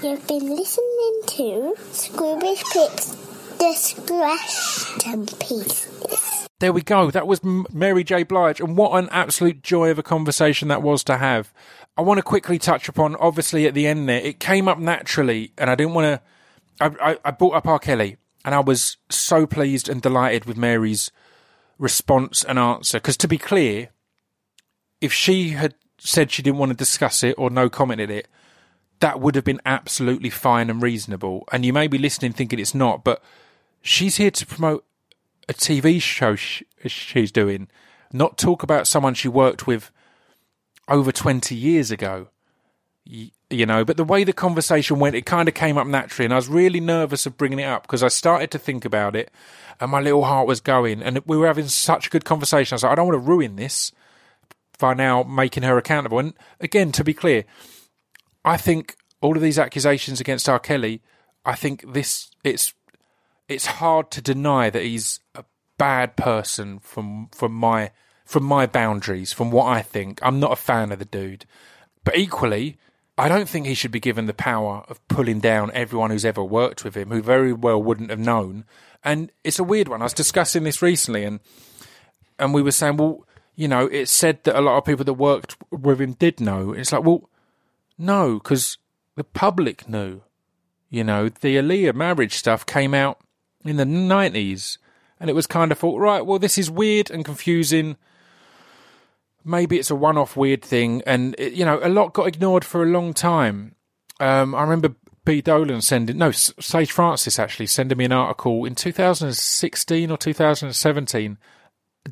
[0.05, 3.17] You've been listening to Scroobius Pip's
[3.57, 6.47] Distraction Pieces.
[6.61, 7.11] There we go.
[7.11, 8.23] That was Mary J.
[8.23, 11.55] Blige, and what an absolute joy of a conversation that was to have.
[11.97, 15.53] I want to quickly touch upon, obviously, at the end there, it came up naturally,
[15.57, 16.85] and I didn't want to.
[16.85, 17.79] I, I, I brought up R.
[17.79, 21.11] Kelly, and I was so pleased and delighted with Mary's
[21.79, 22.99] response and answer.
[22.99, 23.89] Because to be clear,
[25.01, 28.29] if she had said she didn't want to discuss it or no commented it,
[29.05, 31.45] that would have been absolutely fine and reasonable.
[31.53, 33.23] And you may be listening thinking it's not, but
[33.83, 34.83] she's here to promote
[35.47, 37.69] a TV show sh- she's doing,
[38.15, 39.91] not talk about someone she worked with
[40.89, 42.29] over 20 years ago.
[43.07, 46.25] Y- You know, but the way the conversation went, it kind of came up naturally.
[46.25, 49.15] And I was really nervous of bringing it up because I started to think about
[49.15, 49.31] it
[49.81, 51.03] and my little heart was going.
[51.03, 52.73] And we were having such a good conversation.
[52.75, 53.93] I was like, I don't want to ruin this
[54.79, 56.19] by now making her accountable.
[56.19, 57.45] And again, to be clear,
[58.45, 60.59] I think all of these accusations against R.
[60.59, 61.03] Kelly,
[61.45, 62.75] I think this it's
[63.49, 65.45] it's hard to deny that he's a
[65.79, 67.91] bad person from from my
[68.25, 70.19] from my boundaries, from what I think.
[70.23, 71.45] I'm not a fan of the dude.
[72.05, 72.79] But equally,
[73.17, 76.43] I don't think he should be given the power of pulling down everyone who's ever
[76.43, 78.65] worked with him, who very well wouldn't have known.
[79.03, 80.03] And it's a weird one.
[80.03, 81.41] I was discussing this recently and
[82.39, 83.25] and we were saying, well,
[83.55, 86.73] you know, it's said that a lot of people that worked with him did know.
[86.73, 87.29] It's like, well,
[87.99, 88.79] no, because
[89.17, 90.23] the public knew.
[90.91, 93.19] You know, the Aaliyah marriage stuff came out
[93.65, 94.79] in the 90s,
[95.19, 97.97] and it was kind of thought, right, well, this is weird and confusing,
[99.45, 102.83] maybe it's a one-off weird thing, and it, you know, a lot got ignored for
[102.83, 103.75] a long time.
[104.21, 105.41] Um, I remember B.
[105.41, 111.39] Dolan sending no Sage Francis actually sending me an article in 2016 or 2017,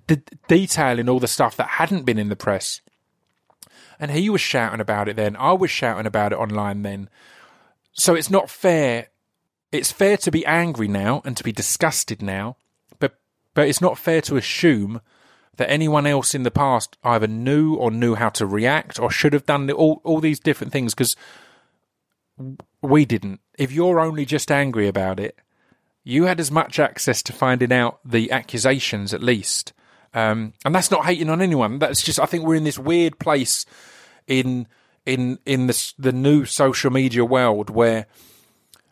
[0.07, 2.81] de- detailing all the stuff that hadn't been in the press,
[4.03, 5.37] and he was shouting about it then.
[5.37, 7.09] I was shouting about it online then.
[7.93, 9.11] So it's not fair.
[9.71, 12.57] It's fair to be angry now and to be disgusted now,
[12.99, 13.21] but
[13.55, 15.01] but it's not fair to assume
[15.57, 19.33] that anyone else in the past either knew or knew how to react or should
[19.35, 21.15] have done all all these different things because
[22.83, 23.39] we didn't.
[23.57, 25.39] If you're only just angry about it,
[26.03, 29.73] you had as much access to finding out the accusations at least.
[30.13, 31.79] Um, and that's not hating on anyone.
[31.79, 33.65] That's just I think we're in this weird place
[34.27, 34.67] in
[35.07, 38.07] in in the the new social media world where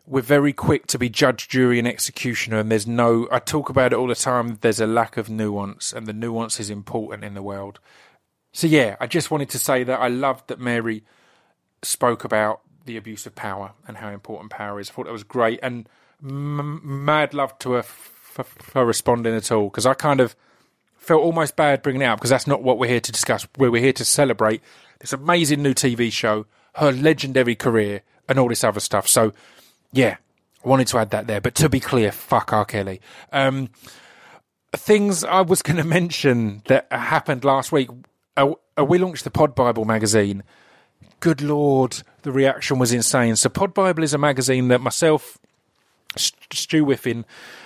[0.05, 3.27] we're very quick to be judge, jury, and executioner, and there's no.
[3.31, 4.57] I talk about it all the time.
[4.61, 7.79] There's a lack of nuance, and the nuance is important in the world.
[8.51, 11.03] So yeah, I just wanted to say that I loved that Mary
[11.81, 14.89] spoke about the abuse of power and how important power is.
[14.89, 15.87] I thought that was great, and
[16.21, 20.35] m- mad love to her f- f- for responding at all because I kind of
[21.01, 23.47] felt almost bad bringing it up because that's not what we're here to discuss.
[23.57, 24.61] We're, we're here to celebrate
[24.99, 26.45] this amazing new TV show,
[26.75, 29.07] her legendary career, and all this other stuff.
[29.07, 29.33] So,
[29.91, 30.17] yeah,
[30.63, 31.41] I wanted to add that there.
[31.41, 32.65] But to be clear, fuck R.
[32.65, 33.01] Kelly.
[33.33, 33.69] Um,
[34.73, 37.89] things I was going to mention that happened last week.
[38.37, 40.43] Uh, uh, we launched the Pod Bible magazine.
[41.19, 43.35] Good Lord, the reaction was insane.
[43.35, 45.39] So, Pod Bible is a magazine that myself,
[46.15, 47.25] St- Stu Whiffin,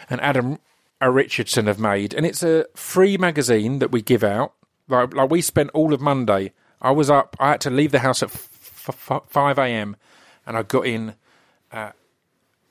[0.09, 0.59] and Adam
[1.05, 4.53] uh, Richardson have made, and it's a free magazine that we give out.
[4.87, 6.51] Like, like we spent all of Monday.
[6.81, 7.35] I was up.
[7.39, 9.95] I had to leave the house at f- f- five a.m.
[10.45, 11.15] and I got in
[11.71, 11.91] uh,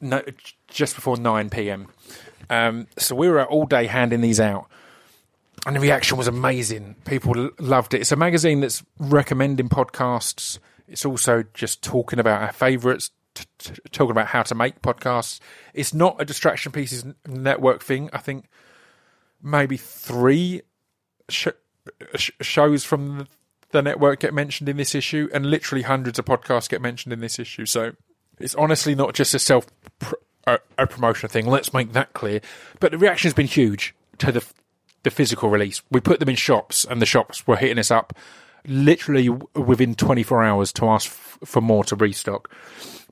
[0.01, 0.23] no,
[0.69, 1.89] just before nine p.m.
[2.51, 4.67] Um, so we were out all day handing these out,
[5.67, 6.97] and the reaction was amazing.
[7.05, 8.01] People l- loved it.
[8.03, 10.59] It's a magazine that's recommending podcasts.
[10.87, 15.41] It's also just talking about our favourites, t- talking about how to make podcasts.
[15.73, 18.11] It's not a distraction pieces network thing.
[18.13, 18.47] I think
[19.43, 20.63] maybe three
[21.29, 21.49] sh-
[22.17, 23.27] sh- shows from the,
[23.71, 27.21] the network get mentioned in this issue, and literally hundreds of podcasts get mentioned in
[27.21, 27.67] this issue.
[27.67, 27.93] So
[28.39, 29.67] it's honestly not just a self
[29.99, 30.15] pr-
[30.47, 31.47] a, a promotion thing.
[31.47, 32.41] Let's make that clear.
[32.81, 34.45] But the reaction has been huge to the
[35.03, 35.83] the physical release.
[35.91, 38.15] We put them in shops, and the shops were hitting us up
[38.67, 42.51] literally within 24 hours to ask f- for more to restock.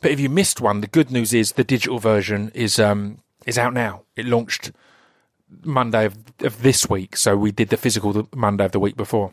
[0.03, 3.57] But if you missed one, the good news is the digital version is um is
[3.57, 4.03] out now.
[4.17, 4.73] It launched
[5.65, 8.97] Monday of, of this week, so we did the physical the Monday of the week
[8.97, 9.31] before.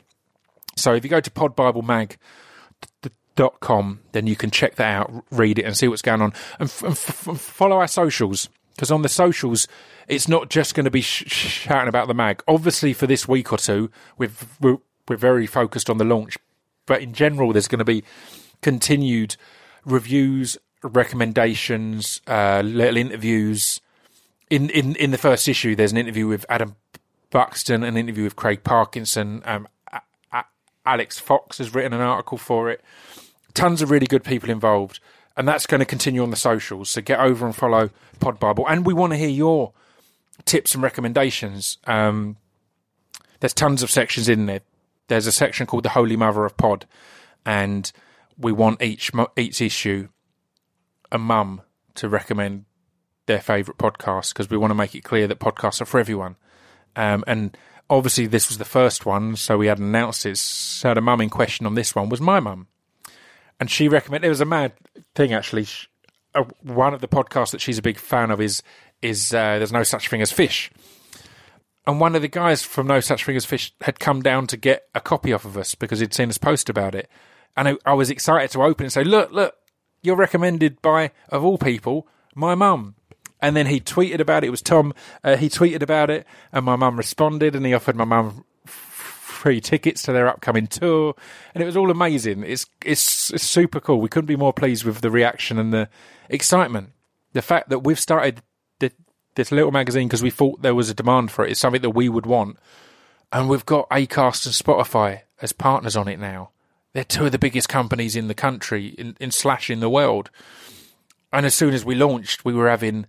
[0.77, 5.75] So if you go to podbiblemag.com, then you can check that out, read it, and
[5.75, 9.67] see what's going on, and, f- and f- follow our socials because on the socials,
[10.07, 12.41] it's not just going to be sh- shouting about the mag.
[12.47, 14.77] Obviously, for this week or two, we've, we're
[15.09, 16.37] we're very focused on the launch,
[16.85, 18.03] but in general, there's going to be
[18.61, 19.35] continued
[19.91, 23.81] reviews, recommendations, uh, little interviews.
[24.49, 26.75] In, in in the first issue, there's an interview with Adam
[27.29, 29.41] Buxton, an interview with Craig Parkinson.
[29.45, 29.67] Um,
[30.85, 32.81] Alex Fox has written an article for it.
[33.53, 34.99] Tons of really good people involved,
[35.37, 36.89] and that's going to continue on the socials.
[36.89, 39.73] So get over and follow Pod Bible, and we want to hear your
[40.45, 41.77] tips and recommendations.
[41.85, 42.37] Um,
[43.39, 44.61] there's tons of sections in there.
[45.07, 46.87] There's a section called the Holy Mother of Pod,
[47.45, 47.91] and
[48.39, 50.07] we want each each issue
[51.11, 51.61] a mum
[51.95, 52.65] to recommend
[53.25, 56.35] their favourite podcast because we want to make it clear that podcasts are for everyone.
[56.95, 57.57] Um, and
[57.89, 60.37] obviously, this was the first one, so we hadn't announced it.
[60.37, 62.67] So the mum in question on this one was my mum,
[63.59, 64.27] and she recommended.
[64.27, 64.73] It was a mad
[65.15, 65.67] thing actually.
[66.33, 68.63] Uh, one of the podcasts that she's a big fan of is
[69.01, 70.71] is uh, there's no such thing as fish
[71.89, 74.57] and one of the guys from No Such Thing as Fish had come down to
[74.57, 77.09] get a copy off of us because he'd seen us post about it.
[77.57, 79.55] And I, I was excited to open and say, look, look,
[80.01, 82.95] you're recommended by, of all people, my mum.
[83.41, 84.47] And then he tweeted about it.
[84.47, 84.93] It was Tom.
[85.23, 88.43] Uh, he tweeted about it, and my mum responded, and he offered my mum
[89.39, 91.15] free tickets to their upcoming tour,
[91.53, 92.43] and it was all amazing.
[92.43, 94.01] It's, it's it's super cool.
[94.01, 95.87] We couldn't be more pleased with the reaction and the
[96.27, 96.91] excitement.
[97.31, 98.41] The fact that we've started
[98.79, 98.91] the,
[99.35, 101.91] this little magazine because we thought there was a demand for it is something that
[101.91, 102.57] we would want,
[103.31, 106.51] and we've got Acast and Spotify as partners on it now.
[106.93, 110.29] They're two of the biggest companies in the country, in, in slash in the world.
[111.31, 113.05] And as soon as we launched, we were having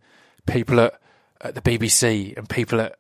[0.47, 1.01] people at,
[1.41, 2.97] at the BBC and people at,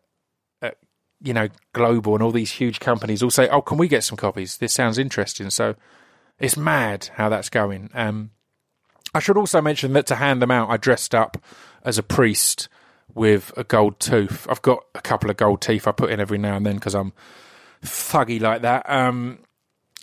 [0.62, 0.78] at,
[1.20, 4.16] you know, Global and all these huge companies all say, oh, can we get some
[4.16, 4.56] copies?
[4.56, 5.50] This sounds interesting.
[5.50, 5.74] So
[6.38, 7.90] it's mad how that's going.
[7.92, 8.30] Um,
[9.14, 11.36] I should also mention that to hand them out, I dressed up
[11.84, 12.68] as a priest
[13.14, 14.46] with a gold tooth.
[14.48, 16.94] I've got a couple of gold teeth I put in every now and then because
[16.94, 17.12] I'm
[17.82, 18.88] thuggy like that.
[18.88, 19.40] Um,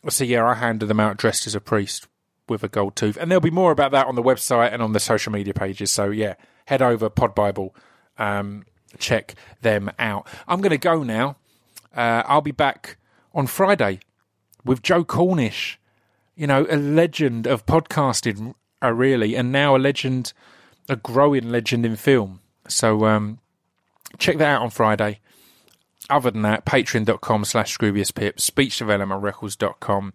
[0.09, 2.07] so yeah, I handed them out dressed as a priest
[2.47, 4.93] with a gold tooth, and there'll be more about that on the website and on
[4.93, 5.91] the social media pages.
[5.91, 6.35] So yeah,
[6.65, 7.75] head over Pod Bible,
[8.17, 8.65] um,
[8.97, 10.27] check them out.
[10.47, 11.37] I'm going to go now.
[11.95, 12.97] Uh, I'll be back
[13.33, 13.99] on Friday
[14.63, 15.79] with Joe Cornish,
[16.35, 20.33] you know, a legend of podcasting, uh, really, and now a legend,
[20.87, 22.41] a growing legend in film.
[22.67, 23.39] So um,
[24.17, 25.19] check that out on Friday.
[26.09, 30.13] Other than that, patreon.com slash scroobiuspip, speechdevelopmentrecords.com.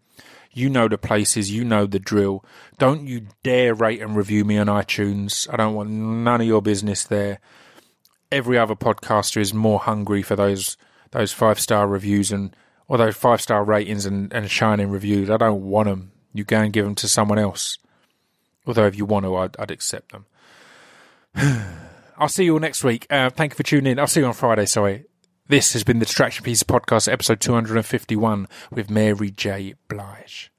[0.54, 2.44] You know the places, you know the drill.
[2.78, 5.52] Don't you dare rate and review me on iTunes.
[5.52, 7.40] I don't want none of your business there.
[8.30, 10.76] Every other podcaster is more hungry for those
[11.10, 12.56] those five star reviews and
[12.88, 15.30] or those five star ratings and, and shining reviews.
[15.30, 16.12] I don't want them.
[16.34, 17.78] You go and give them to someone else.
[18.66, 20.26] Although if you want to, I'd, I'd accept them.
[22.18, 23.06] I'll see you all next week.
[23.10, 23.98] Uh, thank you for tuning in.
[23.98, 24.66] I'll see you on Friday.
[24.66, 25.04] Sorry.
[25.52, 29.74] This has been the Distraction Pieces Podcast, episode 251 with Mary J.
[29.86, 30.51] Blige.